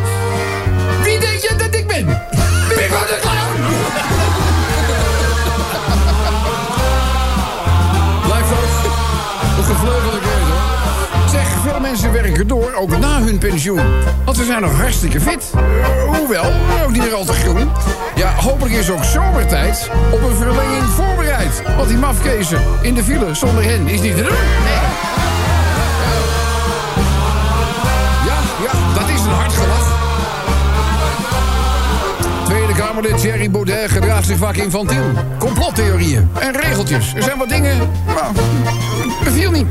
[12.46, 13.82] door, ook na hun pensioen.
[14.26, 15.52] Want ze zijn nog hartstikke fit.
[15.56, 16.46] Eh, hoewel,
[16.86, 17.70] ook niet meer al te groen.
[18.16, 21.62] Ja, hopelijk is ook zomertijd op een verlenging voorbereid.
[21.78, 24.38] Want die mafkezen in de file zonder hen is niet te doen.
[28.26, 29.96] Ja, ja, dat is een hard gelach.
[32.46, 35.06] Tweede Kamerlid Thierry Baudet gedraagt zich vaak infantiel.
[35.40, 37.14] Complottheorieën en regeltjes.
[37.16, 37.78] Er zijn wat dingen...
[38.06, 38.34] Nou,
[39.24, 39.66] beviel niet.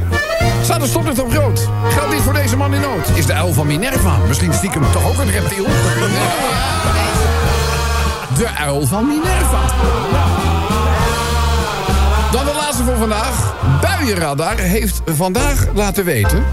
[0.63, 1.69] Staat er stopt het op rood.
[1.89, 3.09] Geldt dit voor deze man in nood?
[3.15, 5.65] Is de uil van Minerva misschien stiekem toch ook een reptiel?
[8.37, 9.61] De uil van Minerva.
[12.33, 13.55] Dan de laatste voor vandaag.
[13.81, 16.45] Buienradar heeft vandaag laten weten...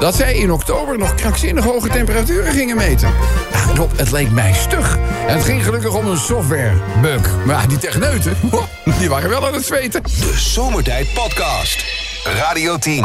[0.00, 3.08] dat zij in oktober nog krankzinnig hoge temperaturen gingen meten.
[3.52, 4.98] Ja, Rob, het leek mij stug.
[5.26, 7.44] En het ging gelukkig om een software-bug.
[7.44, 8.36] Maar die techneuten,
[8.98, 10.02] die waren wel aan het zweten.
[10.02, 11.97] De Zomertijd Podcast.
[12.34, 13.04] Radio 10.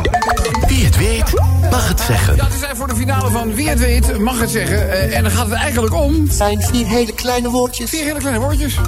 [0.68, 1.34] Wie het weet,
[1.72, 2.38] mag het zeggen.
[2.38, 4.92] Dat is hij voor de finale van Wie het weet, mag het zeggen.
[4.92, 6.28] Eh, en dan gaat het eigenlijk om...
[6.32, 7.90] zijn vier hele kleine woordjes.
[7.90, 8.80] Vier hele kleine woordjes.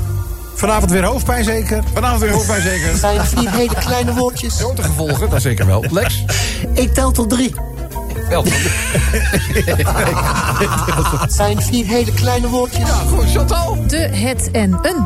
[0.54, 1.84] Vanavond weer hoofdpijn zeker.
[1.93, 2.95] Vanavond weer hoofdpijn zeker.
[2.98, 4.56] zijn vier hele kleine woordjes.
[4.56, 5.86] Grote gevolgen, dat zeker wel.
[5.89, 6.24] Lex?
[6.74, 7.56] Ik tel tot drie.
[11.28, 12.89] zijn vier hele kleine woordjes.
[12.89, 13.78] Ja, goed, Chantal.
[13.88, 15.06] De, het en een.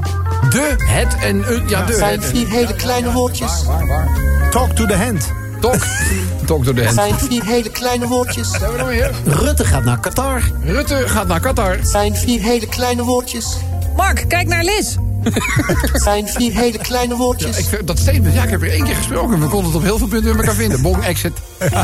[0.50, 1.68] De, het en een...
[1.68, 3.64] Ja, de, zijn vier hele kleine woordjes.
[4.52, 5.34] Talk to the hand.
[5.62, 5.78] Tok.
[6.46, 6.96] Tok door de hand.
[6.96, 8.52] zijn vier hele kleine woordjes.
[8.52, 9.12] Hebben we nog meer?
[9.26, 10.42] Rutte gaat naar Qatar.
[10.64, 11.78] Rutte gaat naar Qatar.
[11.82, 13.58] zijn vier hele kleine woordjes.
[13.96, 14.96] Mark, kijk naar Liz.
[16.06, 17.58] zijn vier hele kleine woordjes.
[17.58, 19.40] Ik, vind dat statement, ja, ik heb er één keer gesproken.
[19.40, 20.82] We konden het op heel veel punten met elkaar vinden.
[20.82, 21.34] Bong, exit.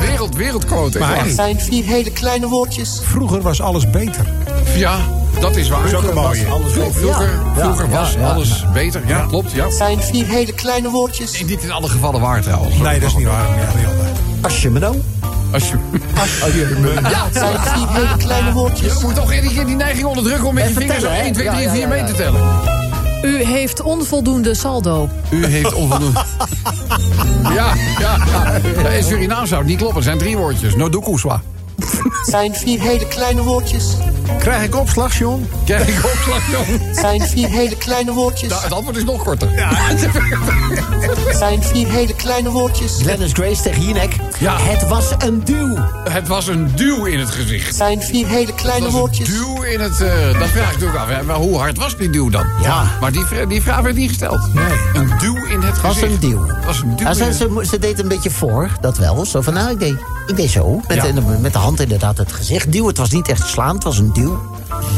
[0.00, 0.98] Wereld, wereldquote.
[0.98, 3.00] Maar zijn vier hele kleine woordjes.
[3.02, 4.26] Vroeger was alles beter.
[4.76, 4.98] Ja,
[5.40, 5.92] dat is waar.
[5.92, 6.46] een mooie.
[6.46, 6.92] Alles beter.
[6.92, 8.30] Vroeger, Ja, vroeger ja, was ja.
[8.30, 9.02] alles beter.
[9.06, 9.52] Ja, klopt.
[9.52, 9.64] Ja.
[9.64, 11.40] Het zijn vier hele kleine woordjes.
[11.40, 12.76] En niet in alle gevallen waar trouwens.
[12.76, 13.48] Nee, dat is niet waar.
[13.58, 13.88] Ja.
[14.40, 15.02] Als je me nou...
[15.52, 15.76] Als je,
[17.02, 18.92] Het zijn vier hele kleine woordjes.
[18.92, 21.08] je moet toch iedere keer die neiging onderdrukken om met je Even vingers hè?
[21.08, 22.06] 1, 2, Ja, 3, ja, 4 ja, mee ja.
[22.06, 22.40] te tellen.
[23.24, 25.08] U heeft onvoldoende saldo.
[25.30, 26.20] U heeft onvoldoende.
[27.42, 28.60] Ja, ja, ja.
[28.82, 28.88] ja.
[28.88, 29.96] In Surinaam zou het niet kloppen.
[29.96, 30.74] Het zijn drie woordjes.
[30.74, 31.40] Nodokuswa.
[31.80, 33.96] Het zijn vier hele kleine woordjes.
[34.38, 35.48] Krijg ik opslag, John?
[35.64, 36.46] Krijg ik opslag?
[36.66, 38.48] Het zijn vier hele kleine woordjes.
[38.48, 39.48] Nou, het antwoord is nog korter.
[41.26, 42.96] Het zijn vier hele kleine woordjes.
[42.96, 44.16] Dennis Grace tegen Jinek.
[44.42, 44.56] Ja.
[44.60, 45.76] Het was een duw.
[46.08, 47.66] Het was een duw in het gezicht.
[47.66, 49.28] Het zijn vier hele kleine was een woordjes.
[49.28, 50.00] duw in het...
[50.00, 51.08] eh, dat vraag ik natuurlijk af.
[51.08, 51.22] hè.
[51.22, 52.46] Maar hoe hard was die duw dan?
[52.62, 52.84] Ja.
[53.00, 54.54] Maar die, die vraag werd niet gesteld.
[54.54, 54.64] Nee.
[54.94, 56.12] Een duw in het was gezicht.
[56.12, 56.46] een duw.
[56.46, 59.24] Het was een duw Ja, in ze, ze, ze deed een beetje voor, dat wel.
[59.26, 60.80] Zo van, nou, ik deed, ik deed zo.
[60.88, 61.12] Met, Ja.
[61.12, 62.72] de, met de hand inderdaad het gezicht.
[62.72, 64.40] Duw, het was niet echt slaan, het was een duw.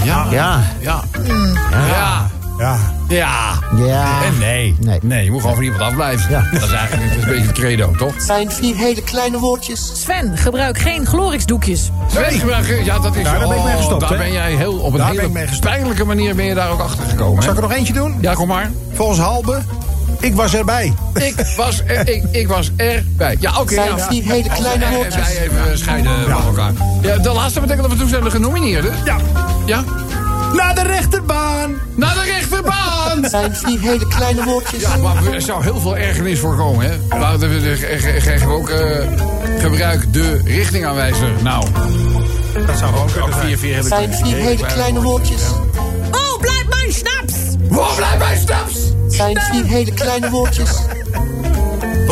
[0.02, 0.26] Ja.
[0.30, 0.62] Ja.
[0.80, 1.00] Ja.
[1.20, 1.30] Ja.
[1.70, 2.30] Ja.
[2.58, 2.78] Ja.
[3.08, 4.22] Ja.
[4.24, 4.76] En nee.
[4.80, 4.98] Nee.
[5.02, 5.24] nee.
[5.24, 6.30] je moet gewoon van iemand afblijven.
[6.30, 6.48] Ja.
[6.52, 8.14] Dat is eigenlijk een beetje het credo, toch?
[8.14, 9.90] Het zijn vier hele kleine woordjes.
[9.94, 11.90] Sven, gebruik geen Glorix-doekjes.
[12.10, 13.22] Sven gebruiken, ja, dat is...
[13.22, 16.04] Nou, daar ben ik mee oh, gestopt, Daar ben jij heel, op een hele pijnlijke
[16.04, 17.42] manier ben je daar ook achter gekomen.
[17.42, 18.18] Zal ik er nog eentje doen?
[18.20, 18.70] Ja, kom maar.
[18.92, 19.62] Volgens Halbe,
[20.20, 20.94] ik was erbij.
[21.14, 23.36] Ik was, er, ik, ik was erbij.
[23.40, 23.74] Ja, oké.
[23.74, 24.06] Zijn ja.
[24.06, 25.14] vier hele kleine En woordjes.
[25.14, 26.72] wij even scheiden van elkaar.
[27.00, 28.94] Ja, de laatste betekent dat we toen zijn de genomineerden.
[29.04, 29.16] Ja.
[29.66, 29.84] Ja?
[30.52, 30.82] Naar de
[31.66, 31.80] rechterbaan.
[31.94, 33.24] Naar de rechterbaan!
[33.30, 34.80] Zijn vier hele kleine woordjes.
[34.80, 37.18] Ja, maar er zou heel veel ergernis voorkomen, hè?
[37.18, 39.06] Laten we de- ge- ge- geven ook eh,
[39.58, 41.28] gebruik de richtingaanwijzer.
[41.42, 41.64] Nou,
[42.66, 43.58] Dat zou gewoon kunnen zijn.
[43.58, 45.42] vier zijn vier hele kleine woordjes.
[46.10, 47.34] Oh, blijf mijn snaps!
[47.68, 48.74] Waar blijft mijn snaps?
[49.08, 50.70] Zijn vier hele kleine woordjes.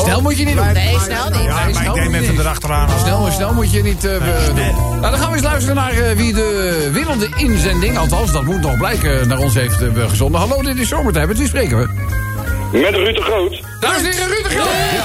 [0.03, 0.73] Snel moet je niet doen.
[0.73, 1.43] Nee, snel niet.
[1.43, 2.89] Ja, maar ik neem even erachteraan.
[3.01, 4.13] Snel, snel moet je niet eh,
[4.47, 4.55] doen.
[4.55, 7.99] Nou, dan gaan we eens luisteren naar eh, wie de winnende inzending...
[7.99, 10.41] althans, dat moet nog blijken, naar ons heeft eh, gezonden.
[10.41, 11.29] Hallo, dit is Zomertijd.
[11.29, 11.89] Met wie spreken we?
[12.73, 13.63] Met Ruud de Groot.
[13.81, 15.03] Dames en heren, Ruud de Groot.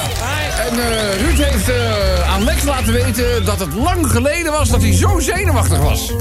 [0.69, 4.69] En eh, Ruud heeft eh, aan Lex laten weten dat het lang geleden was...
[4.69, 6.11] dat hij zo zenuwachtig was.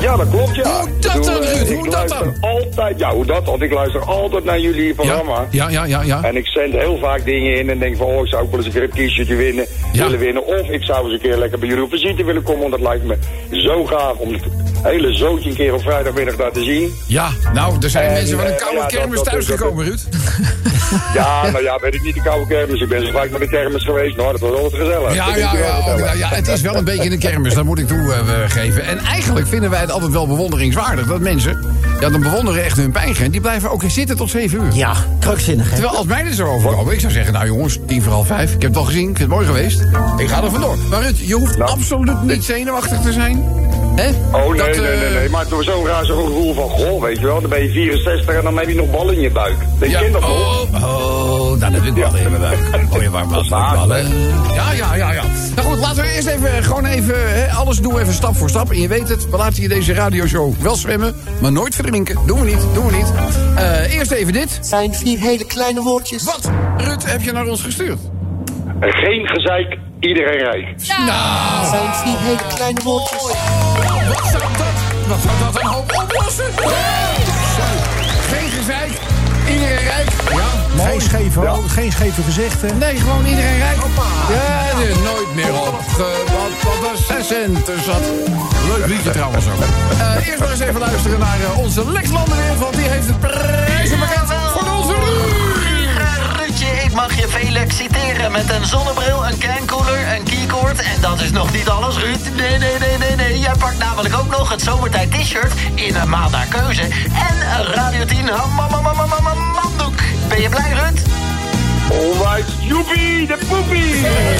[0.00, 0.80] Ja, dat klopt, ja.
[0.80, 1.78] Hoe dat dan, eh, Ruud?
[1.78, 2.34] Hoe dat dan?
[2.40, 3.44] Altijd, ja, hoe dat?
[3.44, 5.46] Want ik luister altijd naar jullie programma.
[5.50, 6.02] ja, ja, ja.
[6.02, 6.22] ja.
[6.22, 8.58] En ik zend heel vaak dingen in en denk van, oh, ik zou ook wel
[8.58, 10.46] eens een keer een t-shirtje winnen, willen winnen.
[10.46, 12.80] Of ik zou eens een keer lekker bij jullie op visite willen komen, want dat
[12.80, 13.16] lijkt me
[13.50, 14.36] zo gaaf om
[14.82, 16.94] hele zootje een keer op vrijdagmiddag daar te zien.
[17.06, 20.00] Ja, nou, er zijn En, mensen van een eh, koude ja, kermis thuisgekomen, Ruud.
[21.14, 22.80] Ja, nou ja, weet ik niet de koude kermis.
[22.80, 24.16] Ik ben zo vaak met de kermis geweest.
[24.16, 25.14] Nou, dat was altijd gezellig.
[25.14, 27.86] Ja, ja, ja, ja, ja, het is wel een beetje een kermis, dat moet ik
[27.88, 28.84] toegeven.
[28.84, 32.90] en eigenlijk vinden wij het altijd wel bewonderingswaardig dat mensen, ja, dan bewonderen echt hun
[32.90, 34.72] pijn, die blijven ook zitten tot 7 uur.
[34.72, 35.74] Ja, krankzinnig, hè?
[35.74, 38.54] Terwijl als mij dit zo overkomen, ik zou zeggen, nou jongens, tien voor half vijf,
[38.54, 39.80] ik heb het al gezien, ik vind het mooi geweest.
[40.16, 40.76] Ik ga er vandoor.
[40.90, 43.44] Maar Ruud, je hoeft Nou, absoluut niet zenuwachtig te zijn.
[44.00, 44.08] Hè?
[44.38, 45.28] Oh, nee, Dat, nee, nee, eh, nee.
[45.28, 47.68] Maar het was zo'n raar zo'n gevoel van, goh, weet je wel, dan ben je
[47.70, 49.56] 64 en dan heb je nog ballen in je buik.
[49.78, 50.30] Dat Ja, dat nog?
[50.30, 52.94] oh, oh, nou, dat heb ik ballen in mijn buik.
[52.94, 54.08] Oh, je warm was Maar, ballen.
[54.54, 55.22] Ja, ja, ja, ja.
[55.56, 58.48] Nou goed, laten we eerst even, gewoon even, hè, alles doen we even stap voor
[58.48, 58.70] stap.
[58.70, 62.18] En je weet het, we laten je deze radioshow wel zwemmen, maar nooit verdrinken.
[62.26, 63.12] Doen we niet, doen we niet.
[63.56, 64.56] Eh, eerst even dit.
[64.56, 66.24] Het zijn vier hele kleine woordjes.
[66.24, 67.98] Wat, Rut, heb je naar ons gestuurd?
[68.80, 70.66] Geen gezeik, iedereen rijk.
[71.06, 73.22] Nou, Het zijn vier hele kleine woordjes.
[74.08, 76.44] wat zou dat, wat zou dat een hoop oplossen?
[78.32, 78.92] Geen gezeik,
[79.48, 80.10] iedereen rijk.
[80.30, 80.90] Ja, mooi.
[80.90, 82.78] Geen scheve, geen scheve gezichten.
[82.78, 83.76] Nee, gewoon iedereen rijk.
[84.28, 88.04] Ja, er is nooit meer opgewacht, want er zes centen zat.
[88.68, 89.60] Leuk liedje trouwens ook.
[90.00, 94.36] Eh, eerst maar eens even luisteren naar eh, onze Lex want die heeft het prijzenpakket
[94.52, 95.49] voor onze
[97.00, 100.80] mag je Felix citeren met een zonnebril, een cancooler, een keycord.
[100.80, 102.20] En dat is nog niet alles, Ruud.
[102.36, 103.38] Nee, nee, nee, nee, nee.
[103.38, 106.82] Jij pakt namelijk ook nog het zomertijd t-shirt in een maand naar keuze.
[106.82, 109.94] En een Radio 10 ham- mam- mam- mam- mam- mam- manddoek.
[110.28, 111.00] Ben je blij, Ruud?
[111.92, 113.94] Alright, joepie, de poepie.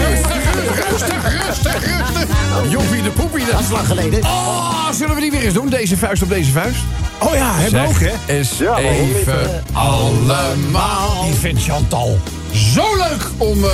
[0.09, 0.55] Rustig,
[0.88, 2.70] rustig, rustig.
[2.70, 4.23] Joepie de poepie, dat is lang geleden.
[4.25, 5.68] Oh, zullen we die weer eens doen?
[5.68, 6.81] Deze vuist op deze vuist?
[7.18, 8.35] Oh ja, hebben we ook, hè?
[8.35, 11.23] Is Ja, waarom niet, even allemaal.
[11.25, 12.18] Die vindt Chantal
[12.53, 13.71] zo leuk om eh,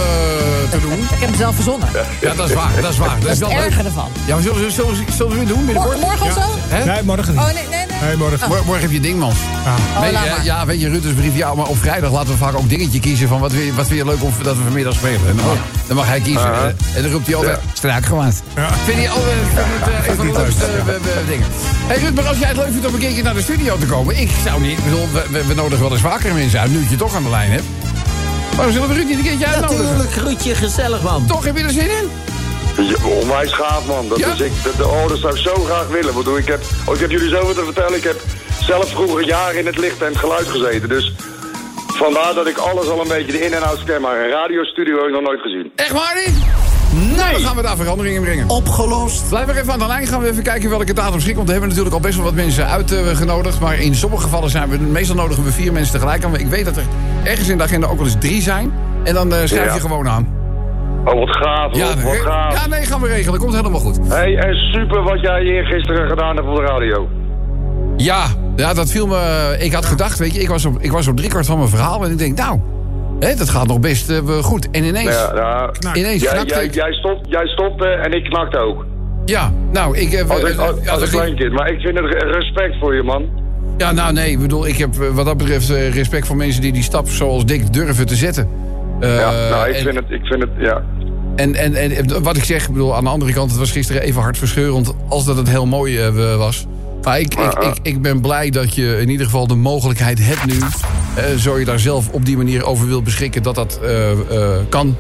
[0.71, 0.93] te doen.
[0.93, 1.89] Ik heb hem zelf verzonnen.
[2.21, 3.09] Ja, dat is waar, dat is waar.
[3.09, 3.75] Dat Dat is wel leuk.
[3.85, 4.09] ervan.
[4.27, 6.01] Ja, maar zullen we, zullen we, zullen we weer doen binnenkort?
[6.01, 6.59] Morgen, morgen of zo?
[6.75, 6.85] Hè?
[6.85, 7.43] Nee, morgen niet.
[7.43, 8.09] Oh, nee, nee, nee.
[8.09, 8.49] Nee, morgen.
[8.49, 9.35] Mor- Morgen heb je dingmans.
[9.67, 11.37] Oh, Nee, laat ja, ja, weet je, Rutte's brief.
[11.37, 13.99] Ja, maar op vrijdag laten we vaak ook dingetje kiezen van wat, we, wat vind
[13.99, 15.21] je leuk om dat we vanmiddag spelen.
[15.29, 16.55] En dan, mag, dan mag hij kiezen.
[16.55, 18.33] En- En dan roept hij altijd, strak gewoon.
[18.85, 21.47] Vind je altijd vind het, eh, een van de leukste eh, eh, dingen.
[21.87, 23.87] Hey Ruud, maar als jij het leuk vindt om een keertje naar de studio te
[23.87, 24.21] komen.
[24.21, 26.71] Ik zou niet, ik bedoel, we, we, we nodigen wel eens vaker mensen uit.
[26.71, 27.65] Nu je toch aan de lijn hebt.
[28.57, 29.85] Waarom zullen we Ruud niet een keertje uitnodigen?
[29.85, 31.27] Natuurlijk, Ruudje, gezellig, man.
[31.27, 32.11] Toch, heb je er zin in?
[32.85, 34.09] Ja, onwijs gaaf, man.
[34.09, 34.33] Dat Ja?
[34.33, 36.15] is ik, dat, oh, dat zou ik zo graag willen.
[36.15, 37.95] Want ik heb, oh, ik heb jullie zoveel te vertellen.
[37.95, 38.21] Ik heb
[38.63, 40.89] zelf vroeger jaren in het licht en het geluid gezeten.
[40.89, 41.13] Dus
[41.87, 44.01] vandaar dat ik alles al een beetje de in- en outs ken.
[44.01, 45.73] Maar een radiostudio heb ik nog nooit gezien.
[45.77, 46.37] Echt waar niet?
[47.17, 48.49] Nou, dan gaan we daar verandering in brengen.
[48.49, 49.29] Opgelost.
[49.29, 50.07] Blijf maar even aan de lijn.
[50.07, 51.35] Gaan we even kijken welke datum schikt.
[51.37, 53.61] Want we hebben natuurlijk al best wel wat mensen uitgenodigd.
[53.61, 54.79] maar in sommige gevallen zijn we...
[54.79, 56.37] Meestal nodigen we vier mensen tegelijk aan.
[56.37, 56.83] Ik weet dat er
[57.25, 58.73] ergens in de agenda ook wel eens drie zijn.
[59.05, 59.75] En dan eh, schrijf Ja.
[59.75, 60.29] je gewoon aan.
[61.05, 62.53] Oh, wat gaaf, Ja, wat gaaf.
[62.55, 63.41] ja, nee, gaan we regelen.
[63.41, 63.99] Komt helemaal goed.
[64.09, 67.09] Hey, en super wat jij hier gisteren gedaan hebt op de radio.
[67.97, 68.25] Ja,
[68.57, 69.57] ja, dat viel me...
[69.59, 72.05] Ik had gedacht, weet je, ik was op, ik was op driekwart van mijn verhaal...
[72.05, 72.61] en ik denk, nou,
[73.19, 74.71] dat gaat nog best eh, wel goed.
[74.71, 75.15] En ineens...
[75.15, 75.95] Ja, ja.
[75.95, 76.75] Ineens jij, jij, ik.
[76.75, 78.85] jij, stopt, jij stopte en ik knakte ook.
[79.25, 80.13] Ja, nou, ik...
[80.13, 81.53] heb Als, ik, eh, als, ja, als dat een kleinkind.
[81.53, 83.45] Maar ik vind het re- respect voor je, man.
[83.77, 86.63] Ja, nou nee, ik bedoel, ik heb eh, wat dat betreft eh, respect voor mensen
[86.63, 88.49] die die stap zoals Dick durven te zetten.
[89.01, 90.83] Eh, Ja, nou, ik en, vind het, ik vind het, ja.
[91.37, 94.03] En, en, en wat ik zeg, ik bedoel, aan de andere kant, het was gisteren
[94.03, 96.67] even hartverscheurend als dat het heel mooi eh, was.
[97.07, 100.47] Maar ik, ik, ik, ik ben blij dat je in ieder geval de mogelijkheid hebt
[100.47, 100.59] nu,
[101.17, 104.19] eh, zo je daar zelf op die manier over wilt beschikken, dat dat eh, eh,
[104.69, 104.97] kan.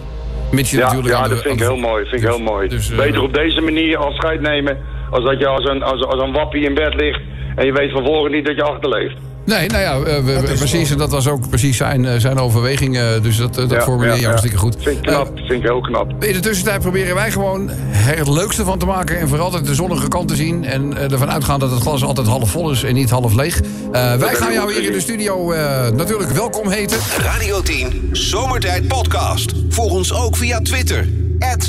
[0.50, 2.04] Mits je Ja, natuurlijk ja de- dat vind ik heel mooi.
[2.06, 2.68] Vind ik heel mooi.
[2.68, 4.78] dus, Beter op deze manier afscheid nemen...
[5.10, 7.20] als dat je als een, als, als een wappie in bed ligt...
[7.56, 9.16] en je weet van voren niet dat je achterleeft.
[9.46, 12.38] Nee, nou ja, eh, we, we- precies, en dat was ook precies zijn, eh, zijn
[12.38, 12.96] overweging.
[12.96, 14.26] eh, dus dat, dat Ja, formuleer je ja, ja.
[14.26, 14.76] hartstikke goed.
[14.80, 16.24] Vind ik knap, vind ik heel knap.
[16.24, 17.70] In de tussentijd proberen wij gewoon
[18.08, 19.18] er het leukste van te maken...
[19.18, 20.64] en vooral altijd de zonnige kant te zien...
[20.64, 23.60] en ervan uitgaan dat het glas altijd half vol is en niet half leeg.
[23.92, 26.98] Eh, wij gaan jou hier in de studio eh, natuurlijk welkom heten.
[27.18, 29.52] Radio 10 Zomertijd Podcast.
[29.68, 31.08] Volg ons ook via Twitter.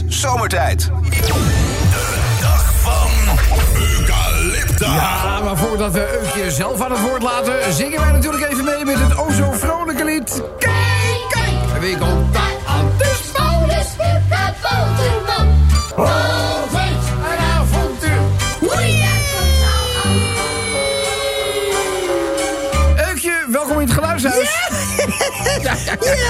[0.08, 0.90] Zomertijd.
[2.42, 3.10] Dag van.
[3.80, 3.97] Ja,
[5.78, 7.74] voordat we Eukje zelf aan het woord laten...
[7.74, 10.42] zingen wij natuurlijk even mee met het o zo vrolijke lied...
[10.60, 10.74] Kijk,
[11.30, 11.74] kijk!
[11.74, 12.92] En wie komt daar aan?
[12.98, 15.48] Dus Paulus, de kabouterman.
[15.96, 16.98] Altijd
[17.32, 18.22] een avontuur.
[23.10, 24.50] Eukje, welkom in het geluidshuis.
[25.62, 25.76] Ja,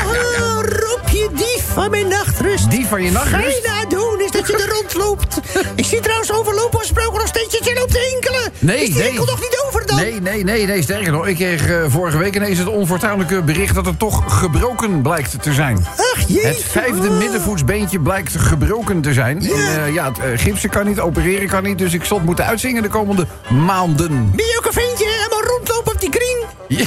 [0.04, 2.72] hallo, Roepje, dief van mijn nachtrust.
[2.72, 3.44] Dief van je nachtrust?
[3.44, 5.40] Ga je nou doen, is dat je er rondloopt.
[5.76, 8.18] Ik zie trouwens overlopen gesproken nog steeds dat je loopt te.
[8.60, 9.08] Nee, is die nee.
[9.08, 9.96] enkel nog niet over dan?
[9.96, 11.28] Nee, nee, nee, nee, sterker nog.
[11.28, 13.76] Ik kreeg eh, vorige week ineens het onfortuinlijke bericht...
[13.76, 15.86] dat het toch gebroken blijkt te zijn.
[15.98, 16.48] Ach, jeetje.
[16.48, 19.42] Het vijfde middenvoetsbeentje blijkt gebroken te zijn.
[19.42, 21.78] Ja, en, eh, ja het eh, gipsen kan niet, opereren kan niet...
[21.78, 24.32] dus ik zal het moeten uitzingen de komende maanden.
[24.36, 26.44] Ben je ook een ventje helemaal rondlopen op die green?
[26.68, 26.86] Ja.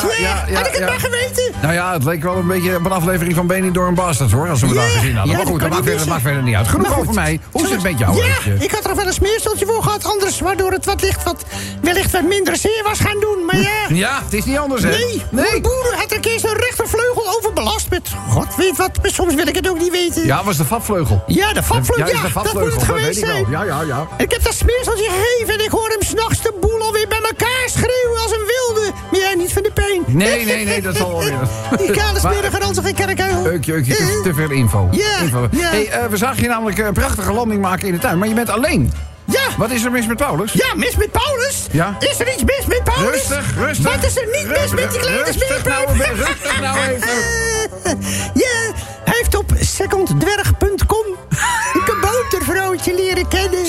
[0.00, 1.52] Ja, ja, ja, Had ik het maar geweten?
[1.62, 4.30] Nou ja, het leek wel een beetje op een aflevering van Benny door een Bastard,
[4.32, 4.48] hoor...
[4.48, 5.36] als we Ja, daar gezien hadden.
[5.36, 6.68] maar goed, dat maakt verder, maakt verder niet uit.
[6.68, 7.40] Genoeg over mij.
[7.50, 10.04] Hoe is het met jou, Ja, ik had er wel een smeersteltje voor gehad.
[10.04, 11.44] Anders waardoor het wat licht wat,
[11.82, 13.44] wellicht wat minder zeer was gaan doen.
[13.46, 13.70] Maar ja...
[14.02, 14.88] Ja, het is niet anders, hè?
[14.88, 15.60] Nee, nee.
[15.60, 18.08] boeren had er een keer zijn rechtervleugel overbelast met...
[18.28, 20.26] God weet wat, maar soms wil ik het ook niet weten.
[20.26, 21.22] Ja, was de vatvleugel.
[21.26, 23.46] Ja, de vatvleugel, Ja, dat moet het geweest zijn.
[23.50, 24.06] Ja, ja, ja.
[24.18, 27.64] Ik heb dat smeerseltje gegeven en ik hoor hem s'nachts de boel alweer bij elkaar
[27.66, 28.92] schreeuwen als een wilde.
[29.10, 29.72] Maar jij niet van de
[30.06, 31.38] Nee, nee, nee, dat zal wel weer.
[31.76, 33.46] Die kale Maar- smerige ranzige kerkuil.
[33.46, 34.88] Eukje, Eukje, te, te veel info.
[35.22, 35.48] Info.
[35.56, 38.34] Hey, eh, we zagen je namelijk een prachtige landing maken in de tuin, maar je
[38.34, 38.92] bent alleen.
[39.24, 39.40] Ja.
[39.56, 40.52] Wat is er mis met Paulus?
[40.52, 41.66] Ja, mis met Paulus?
[41.70, 41.96] Ja.
[41.98, 43.10] Is er iets mis met Paulus?
[43.12, 43.94] Rustig, rustig.
[43.94, 47.08] Wat is er niet mis met die kleine Rustig nou, rustig nou even.
[48.34, 48.72] Ja,
[49.04, 50.91] hij heeft op seconddwerg.com
[52.72, 53.64] kaboutervrouwtje leren kennen.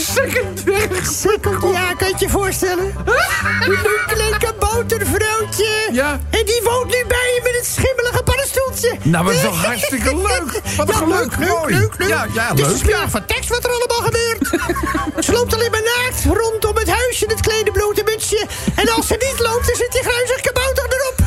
[1.73, 2.85] Ja, kan je je voorstellen?
[3.67, 5.89] Een klein kaboutervrouwtje.
[5.91, 6.19] Ja.
[6.29, 8.97] En die woont nu bij je met het schimmelige paddenstoeltje.
[9.01, 10.61] Nou, maar dat is toch hartstikke leuk.
[10.77, 11.73] Wat een Ja, leuk, leuk, mooi.
[11.73, 12.09] leuk, leuk.
[12.09, 13.09] Ja, ja, Dus leuk, is ja.
[13.09, 14.63] van tekst wat er allemaal gebeurt.
[15.25, 18.47] ze loopt alleen maar naakt rondom het huisje, het kleine blote mutsje.
[18.75, 21.21] En als ze niet loopt, dan zit die gruizig kabouter erop.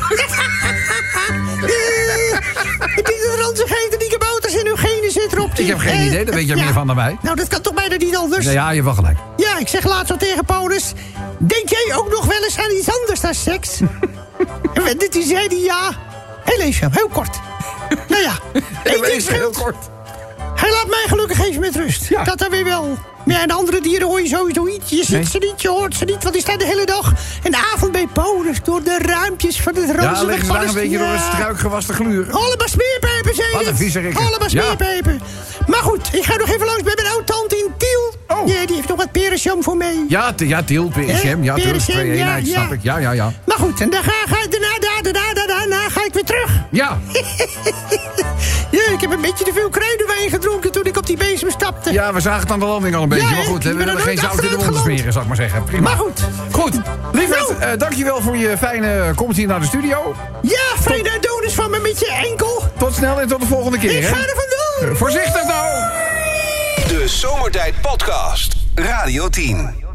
[1.67, 2.17] Eh,
[3.37, 3.96] ranzigheid
[4.59, 5.51] in hun genen zit erop.
[5.55, 7.17] Ik heb geen Eh, idee, daar weet jij meer van dan wij.
[7.23, 8.45] Nou, dat kan toch bijna niet anders?
[8.45, 9.19] Ja, ja, je hebt wel gelijk.
[9.37, 10.93] Ja, ik zeg laatst al tegen Paulus...
[11.39, 13.81] Denk jij ook nog wel eens aan iets anders dan seks?
[14.91, 15.93] en toen zei hij ja.
[16.45, 17.41] Heel even, heel kort.
[18.09, 18.33] nou ja,
[18.93, 19.77] één ding Heel kort.
[20.57, 22.09] Hij laat mij gelukkig even met rust.
[22.25, 22.99] Dat dan weer wel.
[23.25, 24.91] Maar ja, en andere dieren hoor je sowieso niet.
[24.91, 25.25] Je ziet Nee.
[25.25, 26.23] ze niet, je hoort ze niet.
[26.23, 28.57] Want die staan de hele dag en de avond bij Paulus...
[28.63, 31.33] door de ruimpjes van het Ja, ranzige leggen ze daar een beetje door het Ja.
[31.33, 32.33] struikgewas te gluren.
[32.35, 34.21] Allemaal smeerpijpen, zei Wat een viezerikken.
[34.27, 34.63] Allemaal Ja.
[34.63, 35.21] smeerpijpen.
[35.67, 38.15] Maar goed, ik ga nog even langs bij mijn oud-tante in Tiel.
[38.37, 38.49] Oh.
[38.49, 40.05] Ja, die heeft nog wat perenjam voor mij.
[40.09, 42.53] Ja, ja Til, PSM, ja, twee ja, eenheid, ja.
[42.53, 42.83] snap ik.
[42.83, 43.33] Ja, ja, ja.
[43.47, 46.51] Maar goed, en dan ga, ga, daarna, daarna, daarna, daarna ga ik weer terug.
[46.71, 47.21] Ja, Ja,
[48.93, 51.93] ik heb een beetje te veel kruidenwijn gedronken toen ik op die bezem stapte.
[51.93, 53.27] ja, we zagen het aan de landing al een beetje.
[53.29, 54.77] Ja, maar goed, we ben er willen geen zout in de geland.
[54.77, 55.65] smeren, zal ik maar zeggen.
[55.65, 55.83] Prima.
[55.89, 56.21] Maar goed.
[56.53, 56.75] Goed,
[57.13, 60.15] lieverd, eh, dankjewel voor je fijne komst hier naar de studio.
[60.43, 62.63] Ja, fijne Adonis van me met je enkel.
[62.79, 64.09] Tot snel en tot de volgende keer, Ik hè?
[64.09, 64.97] ga er vandoor.
[64.97, 65.67] Voorzichtig nou!
[66.89, 68.55] De De Zomertijd Podcast.
[68.75, 69.86] Radio 10.